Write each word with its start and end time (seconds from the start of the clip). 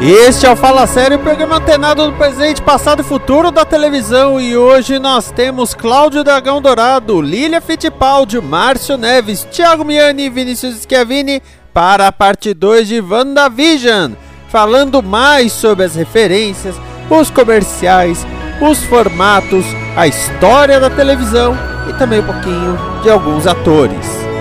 Este 0.00 0.44
é 0.44 0.50
o 0.50 0.56
Fala 0.56 0.86
Sério, 0.86 1.20
programa 1.20 1.56
antenado 1.56 2.06
do 2.06 2.12
presente, 2.16 2.60
passado 2.60 3.00
e 3.00 3.04
futuro 3.04 3.50
da 3.50 3.64
televisão. 3.64 4.40
E 4.40 4.56
hoje 4.56 4.98
nós 4.98 5.30
temos 5.30 5.72
Cláudio 5.72 6.24
Dragão 6.24 6.60
Dourado, 6.60 7.22
Lília 7.22 7.60
Fittipaldi, 7.60 8.40
Márcio 8.40 8.98
Neves, 8.98 9.44
Thiago 9.44 9.84
Miani 9.84 10.24
e 10.24 10.30
Vinícius 10.30 10.82
Schiavini 10.82 11.40
para 11.72 12.08
a 12.08 12.12
parte 12.12 12.52
2 12.52 12.88
de 12.88 13.00
WandaVision, 13.00 14.12
falando 14.48 15.02
mais 15.02 15.52
sobre 15.52 15.84
as 15.84 15.94
referências, 15.94 16.74
os 17.08 17.30
comerciais, 17.30 18.26
os 18.60 18.82
formatos, 18.84 19.64
a 19.96 20.06
história 20.06 20.80
da 20.80 20.90
televisão 20.90 21.56
e 21.88 21.92
também 21.94 22.20
um 22.20 22.26
pouquinho 22.26 22.78
de 23.02 23.10
alguns 23.10 23.46
atores. 23.46 24.33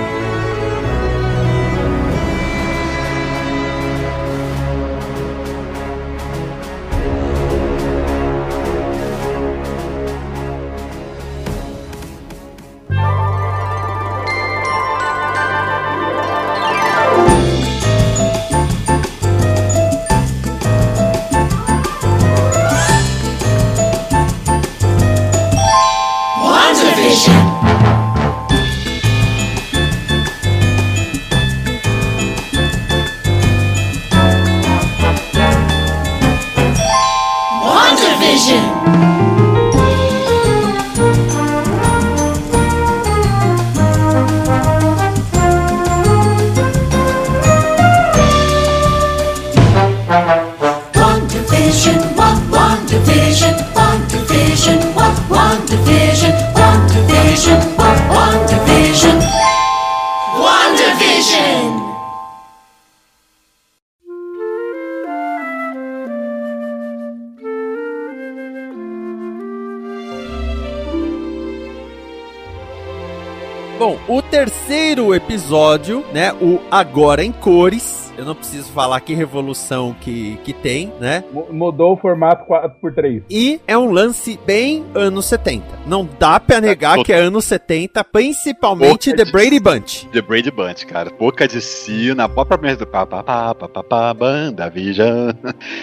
What 55.54 55.62
WandaVision, 55.70 56.34
WandaVision, 56.56 57.78
what 57.78 57.98
WandaVision, 58.10 59.20
WandaVision. 60.42 61.84
Bom, 73.80 74.00
o 74.08 74.23
terceiro 74.38 75.14
episódio, 75.14 76.04
né? 76.12 76.34
O 76.34 76.60
Agora 76.72 77.24
em 77.24 77.32
Cores. 77.32 78.02
Eu 78.18 78.26
não 78.26 78.36
preciso 78.36 78.72
falar 78.72 79.00
que 79.00 79.14
revolução 79.16 79.96
que, 80.00 80.38
que 80.44 80.54
tem, 80.54 80.92
né? 81.00 81.24
Mu- 81.32 81.48
Mudou 81.52 81.94
o 81.94 81.98
formato 81.98 82.46
4x3. 82.48 83.24
E 83.30 83.60
é 83.68 83.76
um 83.76 83.92
lance 83.92 84.40
bem 84.46 84.84
anos 84.94 85.26
70. 85.26 85.64
Não 85.88 86.08
dá 86.20 86.40
pra 86.40 86.62
negar 86.62 87.04
que 87.04 87.12
é 87.12 87.18
anos 87.18 87.46
70, 87.46 88.04
principalmente 88.04 89.10
Pouca 89.12 89.18
The 89.18 89.26
de- 89.26 89.32
Brady 89.32 89.60
Bunch. 89.60 90.08
The 90.12 90.22
Brady 90.22 90.52
Bunch, 90.52 90.86
cara. 90.86 91.10
Boca 91.12 91.48
de 91.48 91.60
si, 91.60 92.14
na 92.14 92.30
própria 92.30 92.58
merda 92.60 92.86
do 92.86 94.14
banda, 94.14 94.70
Vision. 94.70 95.32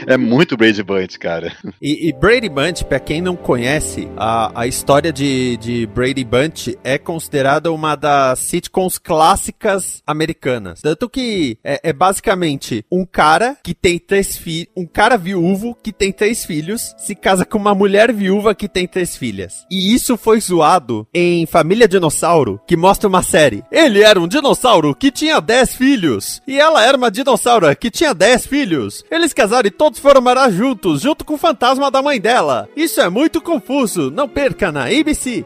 É 0.06 0.16
muito 0.16 0.56
Brady 0.56 0.82
Bunch, 0.84 1.18
cara. 1.18 1.52
E, 1.82 2.08
e 2.08 2.12
Brady 2.12 2.48
Bunch, 2.48 2.84
pra 2.84 3.00
quem 3.00 3.20
não 3.20 3.34
conhece, 3.34 4.08
a, 4.16 4.52
a 4.62 4.66
história 4.68 5.12
de, 5.12 5.56
de 5.56 5.86
Brady 5.86 6.24
Bunch 6.24 6.78
é 6.84 6.96
considerada 6.96 7.72
uma 7.72 7.96
das 7.96 8.39
sitcoms 8.42 8.98
clássicas 8.98 10.02
americanas. 10.06 10.80
Tanto 10.80 11.08
que 11.08 11.58
é, 11.62 11.80
é 11.84 11.92
basicamente 11.92 12.84
um 12.90 13.04
cara 13.04 13.56
que 13.62 13.74
tem 13.74 13.98
três 13.98 14.36
filhos, 14.36 14.68
um 14.76 14.86
cara 14.86 15.16
viúvo 15.16 15.76
que 15.82 15.92
tem 15.92 16.12
três 16.12 16.44
filhos, 16.44 16.94
se 16.98 17.14
casa 17.14 17.44
com 17.44 17.58
uma 17.58 17.74
mulher 17.74 18.12
viúva 18.12 18.54
que 18.54 18.68
tem 18.68 18.86
três 18.86 19.16
filhas. 19.16 19.66
E 19.70 19.94
isso 19.94 20.16
foi 20.16 20.40
zoado 20.40 21.06
em 21.12 21.46
Família 21.46 21.88
Dinossauro, 21.88 22.60
que 22.66 22.76
mostra 22.76 23.08
uma 23.08 23.22
série. 23.22 23.64
Ele 23.70 24.02
era 24.02 24.20
um 24.20 24.28
dinossauro 24.28 24.94
que 24.94 25.10
tinha 25.10 25.40
10 25.40 25.74
filhos. 25.74 26.42
E 26.46 26.58
ela 26.58 26.84
era 26.84 26.96
uma 26.96 27.10
dinossauro 27.10 27.74
que 27.76 27.90
tinha 27.90 28.14
10 28.14 28.46
filhos. 28.46 29.04
Eles 29.10 29.32
casaram 29.32 29.68
e 29.68 29.70
todos 29.70 29.98
foram 29.98 30.20
morar 30.20 30.50
juntos, 30.50 31.02
junto 31.02 31.24
com 31.24 31.34
o 31.34 31.38
fantasma 31.38 31.90
da 31.90 32.02
mãe 32.02 32.20
dela. 32.20 32.68
Isso 32.76 33.00
é 33.00 33.08
muito 33.08 33.40
confuso. 33.40 34.10
Não 34.10 34.28
perca 34.28 34.70
na 34.72 34.84
ABC. 34.84 35.44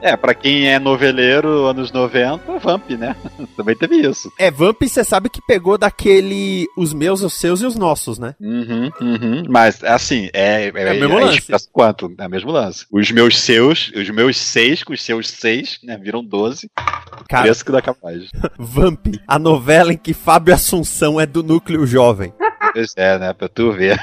É, 0.00 0.16
pra 0.16 0.32
quem 0.32 0.68
é 0.68 0.78
noveleiro, 0.78 1.66
anos 1.66 1.90
90, 1.90 2.58
Vamp, 2.60 2.90
né? 2.90 3.16
Também 3.56 3.76
teve 3.76 3.96
isso. 3.96 4.32
É, 4.38 4.50
Vamp, 4.50 4.80
você 4.82 5.02
sabe 5.02 5.28
que 5.28 5.40
pegou 5.46 5.76
daquele 5.76 6.66
os 6.76 6.92
meus, 6.94 7.22
os 7.22 7.34
seus 7.34 7.60
e 7.62 7.66
os 7.66 7.74
nossos, 7.74 8.18
né? 8.18 8.34
Uhum, 8.40 8.90
uhum. 9.00 9.42
Mas, 9.48 9.82
assim, 9.82 10.30
é. 10.32 10.68
É, 10.68 10.68
É 10.68 10.92
o 10.92 11.00
mesmo 11.00 11.18
é 11.18 11.24
lance. 11.24 11.38
expresso 11.38 11.68
quanto? 11.72 12.12
É 12.16 12.26
o 12.26 12.30
mesmo 12.30 12.50
lance. 12.52 12.86
Os 12.92 13.10
meus 13.10 13.38
seus, 13.38 13.90
os 13.94 14.08
meus 14.10 14.36
seis 14.36 14.84
com 14.84 14.92
os 14.92 15.02
seus 15.02 15.28
seis, 15.30 15.78
né? 15.82 15.96
Viram 15.98 16.24
12. 16.24 16.70
Cara, 17.28 17.42
Preço 17.44 17.64
que 17.64 17.72
dá 17.72 17.82
capaz. 17.82 18.28
Vamp, 18.56 19.06
a 19.26 19.38
novela 19.38 19.92
em 19.92 19.98
que 19.98 20.14
Fábio 20.14 20.54
Assunção 20.54 21.20
é 21.20 21.26
do 21.26 21.42
núcleo 21.42 21.84
jovem. 21.86 22.32
Pois 22.78 22.94
é, 22.96 23.18
né? 23.18 23.32
Pra 23.32 23.48
tu 23.48 23.72
ver. 23.72 23.98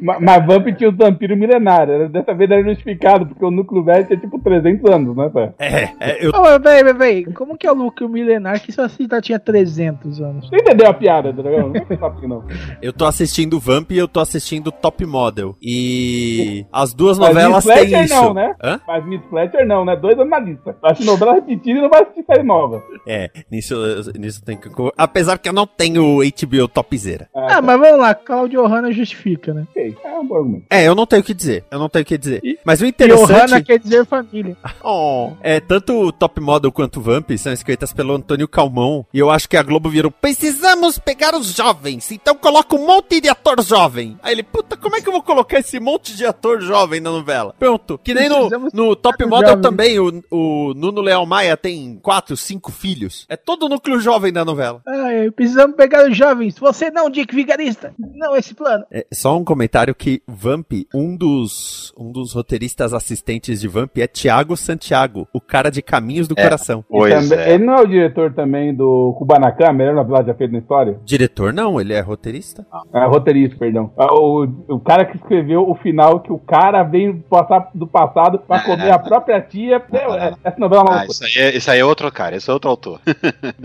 Ma- 0.00 0.20
Mas 0.20 0.46
Vamp 0.46 0.66
tinha 0.76 0.88
os 0.90 0.96
vampiros 0.96 1.36
milenários. 1.38 2.10
Dessa 2.12 2.32
vez 2.34 2.48
era 2.50 2.62
justificado, 2.62 3.26
porque 3.26 3.44
o 3.44 3.50
núcleo 3.50 3.82
velho 3.82 4.06
tinha 4.06 4.18
tipo 4.18 4.38
300 4.38 4.90
anos, 4.90 5.16
né, 5.16 5.28
pé? 5.30 5.52
É, 5.58 5.82
é, 6.00 6.24
eu 6.26 6.30
Ô, 6.30 6.60
peraí, 6.60 6.84
peraí, 6.84 6.94
peraí. 6.94 7.24
Como 7.32 7.56
que 7.56 7.66
é 7.66 7.72
o 7.72 7.74
Luke 7.74 8.04
o 8.04 8.08
milenar 8.08 8.60
que 8.62 8.70
sua 8.72 8.88
cidade 8.88 9.26
tinha 9.26 9.38
300 9.40 10.20
anos? 10.20 10.48
Você 10.48 10.56
entendeu 10.56 10.88
a 10.88 10.94
piada, 10.94 11.32
dragão? 11.32 11.70
Não 11.70 11.76
é 11.90 11.96
papo, 11.96 12.26
não. 12.28 12.44
Eu 12.80 12.92
tô 12.92 13.04
assistindo 13.04 13.58
Vamp 13.58 13.90
e 13.92 13.98
eu 13.98 14.06
tô 14.08 14.20
assistindo 14.20 14.70
Top 14.70 15.04
Model. 15.04 15.56
E 15.60 16.64
as 16.72 16.94
duas 16.94 17.18
Mas 17.18 17.28
novelas 17.28 17.64
Miss 17.64 17.74
têm 17.74 17.88
Fletcher 17.88 18.04
isso. 18.04 18.14
não, 18.14 18.34
né? 18.34 18.54
Hã? 18.62 18.80
Mas 18.86 19.06
Miss 19.06 19.22
Fletcher 19.28 19.66
não, 19.66 19.84
né? 19.84 19.96
Dois 19.96 20.16
anos 20.18 20.30
na 20.30 20.38
lista. 20.38 20.76
Acho 20.82 21.04
novela 21.04 21.34
repetida 21.34 21.78
e 21.78 21.82
não 21.82 21.90
vai 21.90 22.02
assistir 22.02 22.24
série 22.24 22.42
nova. 22.42 22.82
É, 23.06 23.30
nisso, 23.50 23.74
nisso 24.18 24.44
tem 24.44 24.56
que. 24.56 24.68
Apesar 24.96 25.38
que 25.38 25.48
eu 25.48 25.52
não 25.52 25.66
tenho 25.66 26.11
HBO 26.18 26.68
Topzera. 26.68 27.28
Ah, 27.34 27.60
mas 27.62 27.78
vamos 27.80 27.98
lá, 27.98 28.14
Claudio 28.14 28.62
Ohana 28.62 28.92
justifica, 28.92 29.52
né? 29.54 29.66
ok. 29.70 29.96
É 30.04 30.18
um 30.18 30.26
bom 30.26 30.36
argumento. 30.36 30.64
É, 30.70 30.86
eu 30.86 30.94
não 30.94 31.06
tenho 31.06 31.22
o 31.22 31.24
que 31.24 31.34
dizer. 31.34 31.64
Eu 31.70 31.78
não 31.78 31.88
tenho 31.88 32.02
o 32.02 32.06
que 32.06 32.18
dizer. 32.18 32.40
E- 32.44 32.58
Mas 32.64 32.80
o 32.80 32.86
interessante. 32.86 33.30
Ohana 33.32 33.62
quer 33.62 33.78
dizer 33.78 34.04
família. 34.06 34.56
Oh, 34.84 35.32
é, 35.42 35.60
tanto 35.60 35.92
o 35.94 36.12
Top 36.12 36.40
Model 36.40 36.72
quanto 36.72 36.98
o 36.98 37.02
Vamp 37.02 37.30
são 37.38 37.52
escritas 37.52 37.92
pelo 37.92 38.14
Antônio 38.14 38.48
Calmon. 38.48 39.04
E 39.14 39.18
eu 39.18 39.30
acho 39.30 39.48
que 39.48 39.56
a 39.56 39.62
Globo 39.62 39.88
virou: 39.88 40.10
precisamos 40.10 40.98
pegar 40.98 41.34
os 41.36 41.54
jovens, 41.54 42.10
então 42.10 42.34
coloca 42.34 42.74
um 42.74 42.84
monte 42.86 43.20
de 43.20 43.28
ator 43.28 43.62
jovem. 43.62 44.18
Aí 44.22 44.32
ele, 44.32 44.42
puta, 44.42 44.76
como 44.76 44.96
é 44.96 45.00
que 45.00 45.08
eu 45.08 45.12
vou 45.12 45.22
colocar 45.22 45.60
esse 45.60 45.78
monte 45.78 46.16
de 46.16 46.26
ator 46.26 46.60
jovem 46.60 47.00
na 47.00 47.10
novela? 47.10 47.54
Pronto. 47.58 47.98
Que 48.02 48.12
nem 48.12 48.28
no, 48.28 48.48
no 48.72 48.96
Top 48.96 49.24
Model 49.24 49.50
jovens. 49.50 49.62
também, 49.62 49.98
o, 50.00 50.22
o 50.30 50.74
Nuno 50.74 51.00
Leal 51.00 51.24
Maia 51.26 51.56
tem 51.56 51.98
quatro, 52.02 52.36
cinco 52.36 52.72
filhos. 52.72 53.24
É 53.28 53.36
todo 53.36 53.66
o 53.66 53.68
núcleo 53.68 54.00
jovem 54.00 54.32
da 54.32 54.44
novela. 54.44 54.82
Ah, 54.86 55.12
é, 55.12 55.30
precisamos 55.30 55.76
pegar 55.76 55.91
os 55.98 56.16
jovens. 56.16 56.58
Você 56.58 56.90
não, 56.90 57.08
Dick 57.10 57.34
Vigarista. 57.34 57.92
Não, 57.98 58.36
esse 58.36 58.54
plano. 58.54 58.84
É, 58.90 59.06
só 59.12 59.36
um 59.36 59.44
comentário 59.44 59.94
que 59.94 60.22
Vamp, 60.26 60.72
um 60.94 61.16
dos, 61.16 61.92
um 61.98 62.10
dos 62.12 62.32
roteiristas 62.32 62.92
assistentes 62.94 63.60
de 63.60 63.68
Vamp 63.68 63.96
é 63.98 64.06
Thiago 64.06 64.56
Santiago, 64.56 65.26
o 65.32 65.40
cara 65.40 65.70
de 65.70 65.82
Caminhos 65.82 66.26
do 66.28 66.34
É. 66.36 66.42
Coração. 66.42 66.84
Pois 66.88 67.28
também- 67.28 67.44
é. 67.44 67.54
Ele 67.54 67.64
não 67.64 67.74
é 67.74 67.80
o 67.82 67.86
diretor 67.86 68.32
também 68.32 68.74
do 68.74 69.14
Kubanacan, 69.18 69.72
melhor 69.72 69.94
novela 69.94 70.24
já 70.24 70.34
feita 70.34 70.52
na 70.52 70.58
história? 70.60 70.98
Diretor 71.04 71.52
não, 71.52 71.80
ele 71.80 71.92
é 71.92 72.00
roteirista. 72.00 72.66
Ah, 72.92 73.06
roteirista, 73.06 73.56
perdão. 73.58 73.92
Ah, 73.96 74.12
O, 74.14 74.44
o 74.68 74.80
cara 74.80 75.04
que 75.04 75.16
escreveu 75.16 75.68
o 75.68 75.74
final 75.74 76.20
que 76.20 76.32
o 76.32 76.38
cara 76.38 76.82
veio 76.82 77.22
passar 77.28 77.70
do 77.74 77.86
passado 77.86 78.38
pra 78.38 78.60
comer 78.62 78.90
a 78.90 78.98
própria 79.00 79.40
tia. 79.40 79.76
É- 79.92 80.32
essa 80.44 80.58
novela 80.58 80.82
é 80.82 80.84
uma 80.90 81.00
Ah, 81.02 81.06
isso 81.06 81.24
aí, 81.24 81.32
é, 81.36 81.56
isso 81.56 81.70
aí 81.70 81.78
é 81.80 81.84
outro 81.84 82.10
cara, 82.12 82.36
esse 82.36 82.48
é 82.48 82.52
outro 82.52 82.70
autor. 82.70 83.00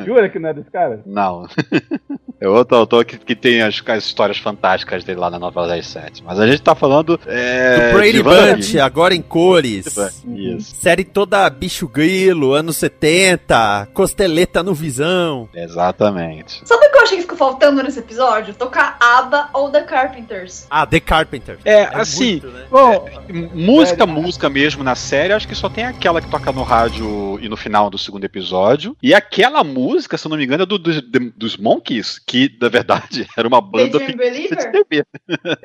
Jura 0.06 0.30
que 0.30 0.39
não 0.39 0.50
é 0.50 0.53
desse 0.53 0.69
cara? 0.71 1.01
Não. 1.06 1.45
É 2.39 2.47
outro 2.47 2.75
autor 2.77 3.06
que, 3.06 3.18
que 3.18 3.35
tem 3.35 3.62
as, 3.62 3.81
as 3.88 4.03
histórias 4.06 4.38
fantásticas 4.38 5.03
dele 5.03 5.19
lá 5.19 5.29
na 5.29 5.39
novela 5.39 5.68
das 5.68 5.88
sete. 5.88 6.24
Mas 6.24 6.39
a 6.39 6.45
gente 6.47 6.62
tá 6.62 6.75
falando. 6.75 7.19
É, 7.25 7.91
do 7.91 7.97
Brady. 7.97 8.24
Bunch, 8.24 8.79
agora 8.79 9.15
em 9.15 9.21
cores. 9.21 9.85
Isso, 10.27 10.75
Série 10.75 11.03
toda 11.03 11.50
bicho 11.50 11.88
grilo, 11.88 12.53
anos 12.53 12.77
70, 12.77 13.89
costeleta 13.94 14.62
no 14.63 14.74
visão. 14.74 15.50
exatamente. 15.53 16.62
Sabe 16.65 16.85
o 16.85 16.91
que 16.91 16.97
eu 16.97 17.01
achei 17.03 17.18
que 17.18 17.24
ficou 17.24 17.38
faltando 17.38 17.81
nesse 17.81 18.00
episódio? 18.00 18.53
Tocar 18.53 18.97
ABBA 19.00 19.50
ou 19.53 19.69
The 19.71 19.81
Carpenters. 19.83 20.68
Ah, 20.69 20.85
The 20.85 21.00
Carpenter. 21.00 21.57
É, 21.65 21.83
assim, 21.94 22.31
muito, 22.41 22.47
né? 22.47 22.65
Bom, 22.69 23.09
M- 23.30 23.50
Música, 23.53 24.06
música 24.06 24.50
mesmo 24.50 24.83
na 24.83 24.95
série, 24.95 25.33
acho 25.33 25.47
que 25.47 25.56
só 25.56 25.69
tem 25.69 25.85
aquela 25.85 26.21
que 26.21 26.30
toca 26.30 26.51
no 26.51 26.63
rádio 26.63 27.39
e 27.41 27.47
no 27.50 27.57
final 27.57 27.89
do 27.89 27.97
segundo 27.97 28.23
episódio. 28.25 28.95
E 29.01 29.13
aquela 29.13 29.63
música, 29.63 30.18
se 30.18 30.27
eu 30.27 30.30
não 30.30 30.38
me 30.38 30.44
engano, 30.44 30.63
é 30.63 30.65
do, 30.65 30.77
dos- 30.77 31.01
de- 31.01 31.31
dos 31.35 31.57
Monkeys, 31.57 32.16
que 32.19 32.55
na 32.61 32.69
verdade 32.69 33.27
era 33.37 33.47
uma 33.47 33.61
banda 33.61 33.97
Daydream 33.99 34.31
de? 34.31 34.71
TV. 34.71 35.05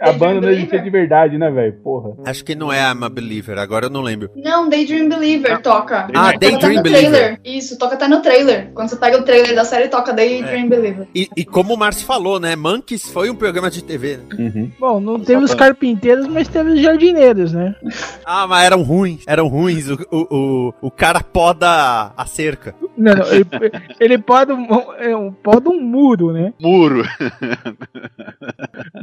A 0.01 0.13
banda 0.13 0.41
não 0.41 0.51
existia 0.51 0.81
de 0.81 0.91
verdade, 0.91 1.39
né, 1.39 1.51
velho? 1.51 1.75
Porra. 1.83 2.15
Acho 2.27 2.45
que 2.45 2.55
não 2.55 2.73
é 2.73 2.81
I'm 2.81 3.05
a 3.05 3.09
Believer, 3.09 3.59
agora 3.59 3.87
eu 3.87 3.91
não 3.91 4.01
lembro. 4.03 4.31
Não, 4.37 4.69
Daydream 4.69 5.09
Believer 5.09 5.61
toca. 5.63 6.09
Ah, 6.15 6.33
Toca 6.33 6.39
Daydream 6.39 6.57
até 6.59 6.77
no 6.77 6.83
Believer. 6.83 7.11
trailer. 7.11 7.41
Isso, 7.45 7.79
toca 7.79 7.95
até 7.95 8.09
no 8.09 8.21
trailer. 8.23 8.71
Quando 8.75 8.89
você 8.89 8.97
pega 8.97 9.19
o 9.19 9.23
trailer 9.25 9.55
da 9.55 9.65
série, 9.65 9.89
toca 9.89 10.13
É. 10.13 10.15
Daydream 10.15 10.69
Believer. 10.69 11.09
E, 11.15 11.29
e 11.37 11.45
como 11.45 11.75
o 11.75 11.77
Márcio 11.77 12.07
falou, 12.07 12.39
né? 12.41 12.55
Monkeys 12.57 13.09
foi 13.09 13.31
um 13.31 13.35
programa 13.35 13.71
de 13.71 13.83
TV. 13.83 14.19
né? 14.19 14.25
Uhum. 14.39 14.73
bom, 14.79 15.01
não 15.01 15.19
teve 15.21 15.43
os 15.43 15.55
carpinteiros, 15.55 16.27
mas 16.27 16.49
teve 16.49 16.71
os 16.73 16.81
jardineiros, 16.81 17.53
né? 17.53 17.75
Ah, 18.25 18.47
mas 18.47 18.65
eram 18.65 18.83
ruins. 18.83 19.23
Eram 19.27 19.49
ruins. 19.49 19.89
O, 19.89 19.99
o, 20.11 20.27
o, 20.31 20.75
o 20.89 20.91
cara 20.91 21.21
poda 21.21 22.13
a 22.17 22.27
cerca. 22.27 22.75
Não, 22.97 23.15
não, 23.15 23.27
ele, 23.33 23.47
ele 24.01 24.19
pode 24.19 24.53
um, 24.53 24.67
é 24.99 25.17
um, 25.17 25.33
pode 25.33 25.69
um 25.69 25.81
muro, 25.81 26.33
né? 26.33 26.53
Muro. 26.61 27.03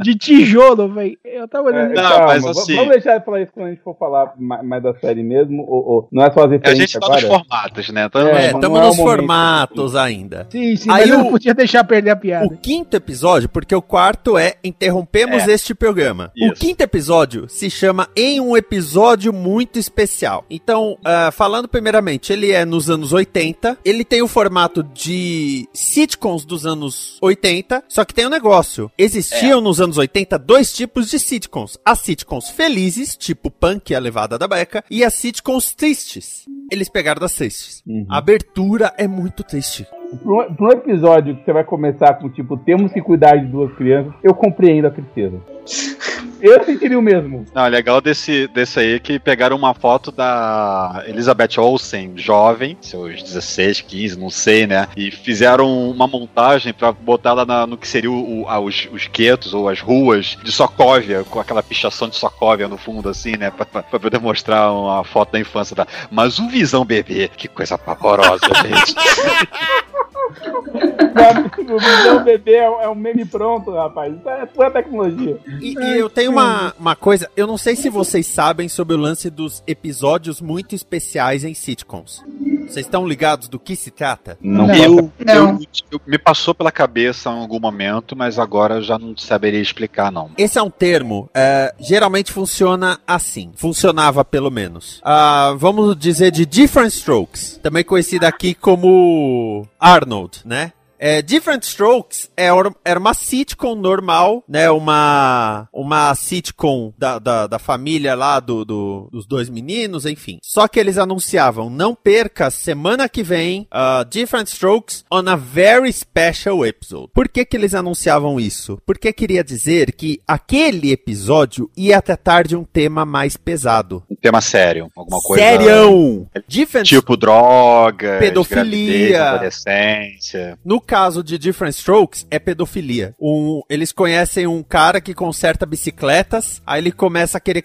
De 0.02 0.16
tijolo, 0.16 0.88
velho. 0.94 1.18
Eu 1.24 1.48
tava 1.48 1.68
olhando. 1.70 1.94
Não, 1.94 2.04
calma, 2.04 2.26
mas 2.28 2.46
assim- 2.46 2.76
Vamos 2.76 2.92
deixar 2.92 3.16
ele 3.16 3.24
falar 3.26 3.42
isso 3.42 3.52
quando 3.54 3.68
a 3.68 3.70
gente 3.72 3.82
for 3.84 3.96
falar 3.98 4.34
ma- 4.38 4.64
mais 4.64 4.84
da 4.84 4.94
série 4.96 5.24
mesmo. 5.24 5.64
Ou, 5.68 5.86
ou- 5.88 6.08
não 6.12 6.24
é 6.24 6.32
só 6.32 6.42
as 6.42 6.46
A 6.46 6.50
referências 6.50 6.92
gente 6.92 7.00
tá 7.00 7.08
nos 7.08 7.24
agora? 7.24 7.40
formatos, 7.40 7.90
né? 7.90 8.06
Então, 8.06 8.28
É, 8.28 8.32
É, 8.32 8.46
estamos 8.52 8.64
é 8.80 8.82
o 8.84 8.88
nos 8.88 8.98
momento. 8.98 9.18
formatos 9.18 9.96
ainda. 9.96 10.48
Sim, 10.50 10.76
sim, 10.76 10.90
Aí 10.92 11.02
mas 11.02 11.10
eu 11.10 11.16
o- 11.20 11.24
não 11.24 11.32
podia 11.32 11.54
deixar 11.54 11.84
perder 11.84 12.12
a 12.12 12.16
piada. 12.16 12.46
O 12.46 12.58
quinto 12.58 12.96
episódio, 12.96 13.50
porque 13.50 13.74
o 13.76 13.82
quarto 13.82 14.38
é 14.38 14.56
Interrompemos 14.64 15.48
este 15.48 15.74
programa. 15.74 16.32
O 16.40 16.46
Isso. 16.48 16.56
quinto 16.62 16.82
episódio 16.82 17.48
se 17.50 17.70
chama 17.70 18.08
Em 18.16 18.40
um 18.40 18.56
Episódio 18.56 19.34
Muito 19.34 19.80
Especial. 19.80 20.46
Então, 20.50 20.98
ah, 21.04 21.32
falando 21.32 21.68
primeiramente, 21.68 22.32
ele 22.32 22.52
é 22.52 22.66
nos 22.66 22.90
anos 22.90 23.14
80. 23.14 23.78
Ele 23.84 24.04
tem 24.04 24.22
o 24.22 24.28
formato 24.28 24.84
de 24.84 25.68
sitcoms 25.74 26.46
dos 26.46 26.66
anos 26.66 27.18
80. 27.22 27.84
Só 27.88 28.06
que 28.06 28.14
tem 28.14 28.28
um 28.28 28.30
negócio: 28.30 28.92
existiam 28.98 29.62
nos 29.62 29.80
anos 29.81 29.98
80 29.98 30.38
dois 30.40 30.74
tipos 30.74 31.10
de 31.10 31.20
sitcoms: 31.20 31.78
as 31.84 32.00
sitcoms 32.00 32.50
felizes, 32.50 33.16
tipo 33.16 33.50
Punk, 33.52 33.94
a 33.94 34.00
levada 34.00 34.38
da 34.38 34.48
beca, 34.48 34.84
e 34.90 35.04
as 35.04 35.14
sitcoms 35.14 35.74
tristes. 35.74 36.46
Eles 36.72 36.90
pegaram 36.90 37.20
das 37.20 37.34
tristes. 37.34 37.81
Uhum. 37.88 38.06
A 38.10 38.18
abertura 38.18 38.94
é 38.98 39.08
muito 39.08 39.44
triste. 39.44 39.88
Pra 40.24 40.68
um 40.68 40.72
episódio 40.72 41.36
que 41.36 41.46
você 41.46 41.54
vai 41.54 41.64
começar 41.64 42.16
com, 42.16 42.30
tipo, 42.30 42.58
temos 42.58 42.92
que 42.92 43.02
cuidar 43.02 43.36
de 43.36 43.46
duas 43.46 43.72
crianças, 43.76 44.14
eu 44.24 44.34
compreendo 44.34 44.88
a 44.88 44.92
tristeza. 44.92 45.40
Eu 46.42 46.63
sentiria 46.63 46.98
o 46.98 47.01
mesmo. 47.01 47.45
Não, 47.54 47.66
é 47.66 47.69
legal 47.69 48.00
desse, 48.00 48.48
desse 48.48 48.80
aí 48.80 49.00
que 49.00 49.19
pegaram 49.19 49.56
uma 49.57 49.74
foto 49.74 50.12
da 50.12 51.04
Elizabeth 51.07 51.57
Olsen, 51.60 52.13
jovem, 52.16 52.77
seus 52.81 53.21
16, 53.21 53.81
15, 53.81 54.18
não 54.19 54.30
sei, 54.30 54.66
né? 54.66 54.88
E 54.95 55.12
fizeram 55.12 55.89
uma 55.89 56.07
montagem 56.07 56.74
pra 56.74 56.92
botar 56.92 57.31
ela 57.31 57.45
na- 57.45 57.68
no 57.68 57.77
que 57.77 57.88
seria 57.88 58.10
o, 58.12 58.44
o- 58.45 58.60
os, 58.66 58.88
os 58.92 59.07
guetos 59.07 59.54
ou 59.54 59.68
as 59.68 59.81
ruas 59.81 60.38
de 60.44 60.51
Sokovia, 60.51 61.24
com 61.30 61.39
aquela 61.39 61.62
pichação 61.62 62.07
de 62.07 62.16
Sokovia 62.16 62.68
no 62.68 62.77
fundo, 62.77 63.10
assim, 63.10 63.36
né? 63.38 63.51
Pra, 63.51 63.66
pra- 63.66 63.83
pra 63.83 64.00
poder 64.00 64.19
mostrar 64.19 64.71
uma 64.71 65.04
foto 65.04 65.33
da 65.33 65.39
infância 65.39 65.75
da. 65.75 65.86
Mas 66.10 66.39
o 66.39 66.48
Visão 66.48 66.86
Bebê, 66.86 67.30
que 67.36 67.48
coisa 67.48 67.77
pavorosa, 67.77 68.39
gente. 68.63 68.95
o 70.30 71.80
Visão 71.80 72.24
Bebê 72.24 72.56
é, 72.56 72.70
um- 72.70 72.81
é 72.81 72.90
um 72.90 72.96
meme 72.96 73.26
pronto, 73.26 73.72
rapaz. 73.72 74.14
Isso 74.16 74.30
é 74.30 74.46
pura 74.46 74.72
tecnologia. 74.72 75.38
E, 75.62 75.74
e 75.78 75.98
eu 76.00 76.10
tenho 76.10 76.31
uma, 76.31 76.74
uma 76.80 76.96
coisa, 76.96 77.30
eu 77.36 77.48
não 77.48 77.58
sei 77.58 77.76
se 77.76 77.90
vocês 77.90 78.26
sabem 78.28 78.70
sobre 78.70 78.96
o 78.96 79.00
lance 79.00 79.30
dos 79.30 79.64
episódios 79.68 80.42
muito 80.42 80.76
especiais 80.76 81.44
em 81.44 81.54
sitcoms. 81.54 82.24
Vocês 82.68 82.86
estão 82.86 83.08
ligados 83.08 83.48
do 83.48 83.60
que 83.60 83.76
se 83.76 83.90
trata? 83.92 84.38
Não, 84.42 84.70
Eu, 84.74 85.12
Não. 85.26 85.34
eu- 85.36 85.60
eu- 85.92 86.02
me 86.06 86.18
passou 86.18 86.54
pela 86.54 86.72
cabeça 86.72 87.30
em 87.30 87.40
algum 87.40 87.60
momento, 87.60 88.16
mas 88.16 88.38
agora 88.40 88.76
eu 88.76 88.82
já 88.82 88.98
não 89.00 89.16
saberia 89.18 89.60
explicar, 89.62 90.12
não. 90.12 90.30
Esse 90.38 90.58
é 90.60 90.62
um 90.62 90.70
termo, 90.70 91.30
é, 91.34 91.74
geralmente 91.80 92.32
funciona 92.32 93.00
assim. 93.08 93.52
Funcionava 93.56 94.24
pelo 94.24 94.52
menos. 94.52 95.02
Ah, 95.04 95.54
vamos 95.58 95.98
dizer 95.98 96.32
de 96.32 96.46
Different 96.46 96.94
Strokes, 96.94 97.60
também 97.62 97.84
conhecida 97.84 98.28
aqui 98.28 98.54
como 98.54 99.68
Arnold, 99.80 100.40
né? 100.46 100.72
É, 101.00 101.22
Different 101.22 101.63
Strokes 101.63 102.30
é 102.36 102.50
era 102.84 103.00
uma 103.00 103.13
sitcom 103.13 103.74
normal, 103.75 104.44
né? 104.48 104.69
Uma, 104.69 105.68
uma 105.72 106.13
sitcom 106.13 106.92
da, 106.98 107.18
da, 107.19 107.48
da 107.48 107.57
família 107.60 108.16
lá 108.16 108.40
do, 108.40 108.66
do- 108.66 109.07
dos 109.12 109.25
dois 109.25 109.50
meninos, 109.50 110.06
enfim. 110.06 110.40
Só 110.44 110.68
que 110.68 110.80
eles 110.80 110.98
anunciavam, 110.98 111.69
não 111.69 111.96
perca 111.96 112.50
semana 112.50 113.07
que 113.07 113.24
vem 113.24 113.68
uh, 113.74 114.04
Different 114.06 114.48
Strokes 114.50 115.06
on 115.12 115.24
a 115.28 115.36
very 115.36 115.92
special 115.94 116.66
episode. 116.66 117.10
Por 117.13 117.30
que 117.30 117.45
que 117.45 117.56
eles 117.56 117.74
anunciavam 117.74 118.40
isso? 118.40 118.78
Porque 118.86 119.13
queria 119.13 119.44
dizer 119.44 119.94
que 119.94 120.19
aquele 120.28 120.92
episódio 120.92 121.69
ia 121.78 122.02
tratar 122.02 122.45
de 122.45 122.56
um 122.57 122.63
tema 122.66 123.06
mais 123.06 123.38
pesado. 123.38 124.04
Um 124.10 124.16
tema 124.16 124.42
sério, 124.42 124.90
alguma 124.98 125.22
coisa. 125.22 125.44
Serião! 125.44 126.28
Different 126.48 126.88
Tipo 126.88 127.16
drogas, 127.16 128.19
Pedofilia. 128.19 129.30
adolescência. 129.30 130.57
No 130.66 130.81
caso 130.90 131.24
de 131.24 131.38
Different 131.38 131.76
Strokes, 131.76 132.26
é 132.32 132.40
pedofilia. 132.40 133.14
Um, 133.22 133.62
eles 133.70 133.92
conhecem 133.92 134.48
um 134.48 134.64
cara 134.64 135.00
que 135.00 135.14
conserta 135.14 135.64
bicicletas, 135.64 136.64
aí 136.66 136.82
ele 136.82 136.92
começa 136.92 137.38
a 137.38 137.42
querer 137.42 137.64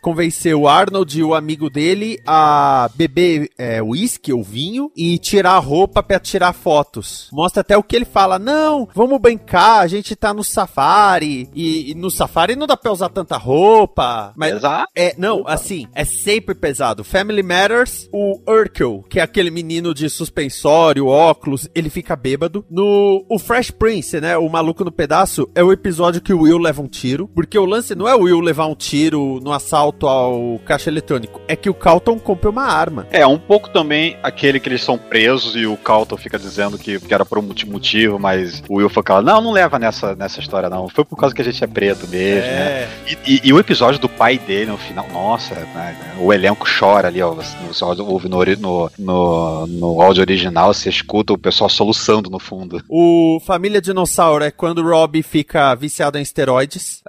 convencer 0.00 0.52
o 0.52 0.66
Arnold 0.66 1.16
e 1.16 1.22
o 1.22 1.32
amigo 1.32 1.70
dele 1.70 2.20
a 2.26 2.90
beber 2.96 3.48
é, 3.56 3.80
whisky 3.80 4.32
ou 4.32 4.42
vinho 4.42 4.90
e 4.96 5.16
tirar 5.16 5.52
a 5.52 5.58
roupa 5.58 6.02
pra 6.02 6.18
tirar 6.18 6.52
fotos. 6.52 7.28
Mostra 7.32 7.60
até 7.60 7.76
o 7.76 7.84
que 7.84 7.94
ele 7.94 8.04
fala: 8.04 8.36
não, 8.36 8.88
vamos 8.92 9.20
brincar, 9.20 9.78
a 9.78 9.86
gente 9.86 10.16
tá 10.16 10.34
no 10.34 10.42
safari, 10.42 11.48
e, 11.54 11.92
e 11.92 11.94
no 11.94 12.10
safari 12.10 12.56
não 12.56 12.66
dá 12.66 12.76
pra 12.76 12.90
usar 12.90 13.10
tanta 13.10 13.36
roupa. 13.36 14.32
Mas 14.34 14.54
Exato. 14.54 14.90
é, 14.92 15.14
não, 15.16 15.46
assim, 15.46 15.86
é 15.94 16.04
sempre 16.04 16.52
pesado. 16.52 17.04
Family 17.04 17.44
Matters, 17.44 18.08
o 18.12 18.40
Urkel, 18.44 19.04
que 19.08 19.20
é 19.20 19.22
aquele 19.22 19.52
menino 19.52 19.94
de 19.94 20.10
suspensório, 20.10 21.06
óculos, 21.06 21.68
ele 21.72 21.88
fica 21.88 22.16
bêbado. 22.16 22.55
No 22.70 23.24
o 23.28 23.38
Fresh 23.38 23.70
Prince, 23.70 24.20
né, 24.20 24.36
o 24.36 24.48
maluco 24.48 24.84
no 24.84 24.92
pedaço, 24.92 25.48
é 25.54 25.62
o 25.62 25.72
episódio 25.72 26.20
que 26.20 26.32
o 26.32 26.40
Will 26.42 26.58
leva 26.58 26.80
um 26.82 26.86
tiro, 26.88 27.28
porque 27.34 27.58
o 27.58 27.64
lance 27.64 27.94
não 27.94 28.08
é 28.08 28.14
o 28.14 28.22
Will 28.22 28.40
levar 28.40 28.66
um 28.66 28.74
tiro 28.74 29.40
no 29.42 29.52
assalto 29.52 30.06
ao 30.06 30.58
caixa 30.64 30.90
eletrônico, 30.90 31.40
é 31.48 31.56
que 31.56 31.68
o 31.70 31.74
Calton 31.74 32.18
compra 32.18 32.50
uma 32.50 32.64
arma. 32.64 33.06
É, 33.10 33.26
um 33.26 33.38
pouco 33.38 33.68
também 33.70 34.16
aquele 34.22 34.60
que 34.60 34.68
eles 34.68 34.82
são 34.82 34.96
presos 34.98 35.56
e 35.56 35.66
o 35.66 35.76
Calton 35.76 36.16
fica 36.16 36.38
dizendo 36.38 36.78
que, 36.78 36.98
que 37.00 37.12
era 37.14 37.24
por 37.24 37.38
um 37.38 37.42
motivo, 37.66 38.18
mas 38.18 38.62
o 38.68 38.76
Will 38.76 38.88
fala, 38.88 39.22
não, 39.22 39.40
não 39.40 39.52
leva 39.52 39.78
nessa, 39.78 40.14
nessa 40.14 40.40
história 40.40 40.68
não, 40.68 40.88
foi 40.88 41.04
por 41.04 41.16
causa 41.16 41.34
que 41.34 41.42
a 41.42 41.44
gente 41.44 41.62
é 41.62 41.66
preto 41.66 42.06
mesmo, 42.08 42.40
né? 42.50 42.56
É, 42.82 42.88
E, 43.26 43.34
e- 43.34 43.40
e 43.44 43.52
o 43.52 43.58
episódio 43.58 44.00
do 44.00 44.08
pai 44.08 44.38
dele 44.38 44.70
no 44.70 44.76
final, 44.78 45.06
nossa, 45.12 45.54
né, 45.54 45.96
o 46.20 46.32
elenco 46.32 46.66
chora 46.78 47.08
ali, 47.08 47.22
ó, 47.22 47.32
você 47.32 47.84
ouve 48.02 48.28
no, 48.28 48.36
no, 48.58 48.90
no, 48.98 49.66
no 49.66 50.02
áudio 50.02 50.22
original, 50.22 50.72
você 50.72 50.88
escuta 50.88 51.32
o 51.32 51.38
pessoal 51.38 51.68
soluçando 51.70 52.30
no 52.30 52.38
O 52.88 53.38
Família 53.44 53.80
Dinossauro 53.80 54.44
é 54.44 54.50
quando 54.50 54.78
o 54.78 54.88
Rob 54.88 55.22
fica 55.22 55.74
viciado 55.74 56.18
em 56.18 56.22
esteroides. 56.22 57.02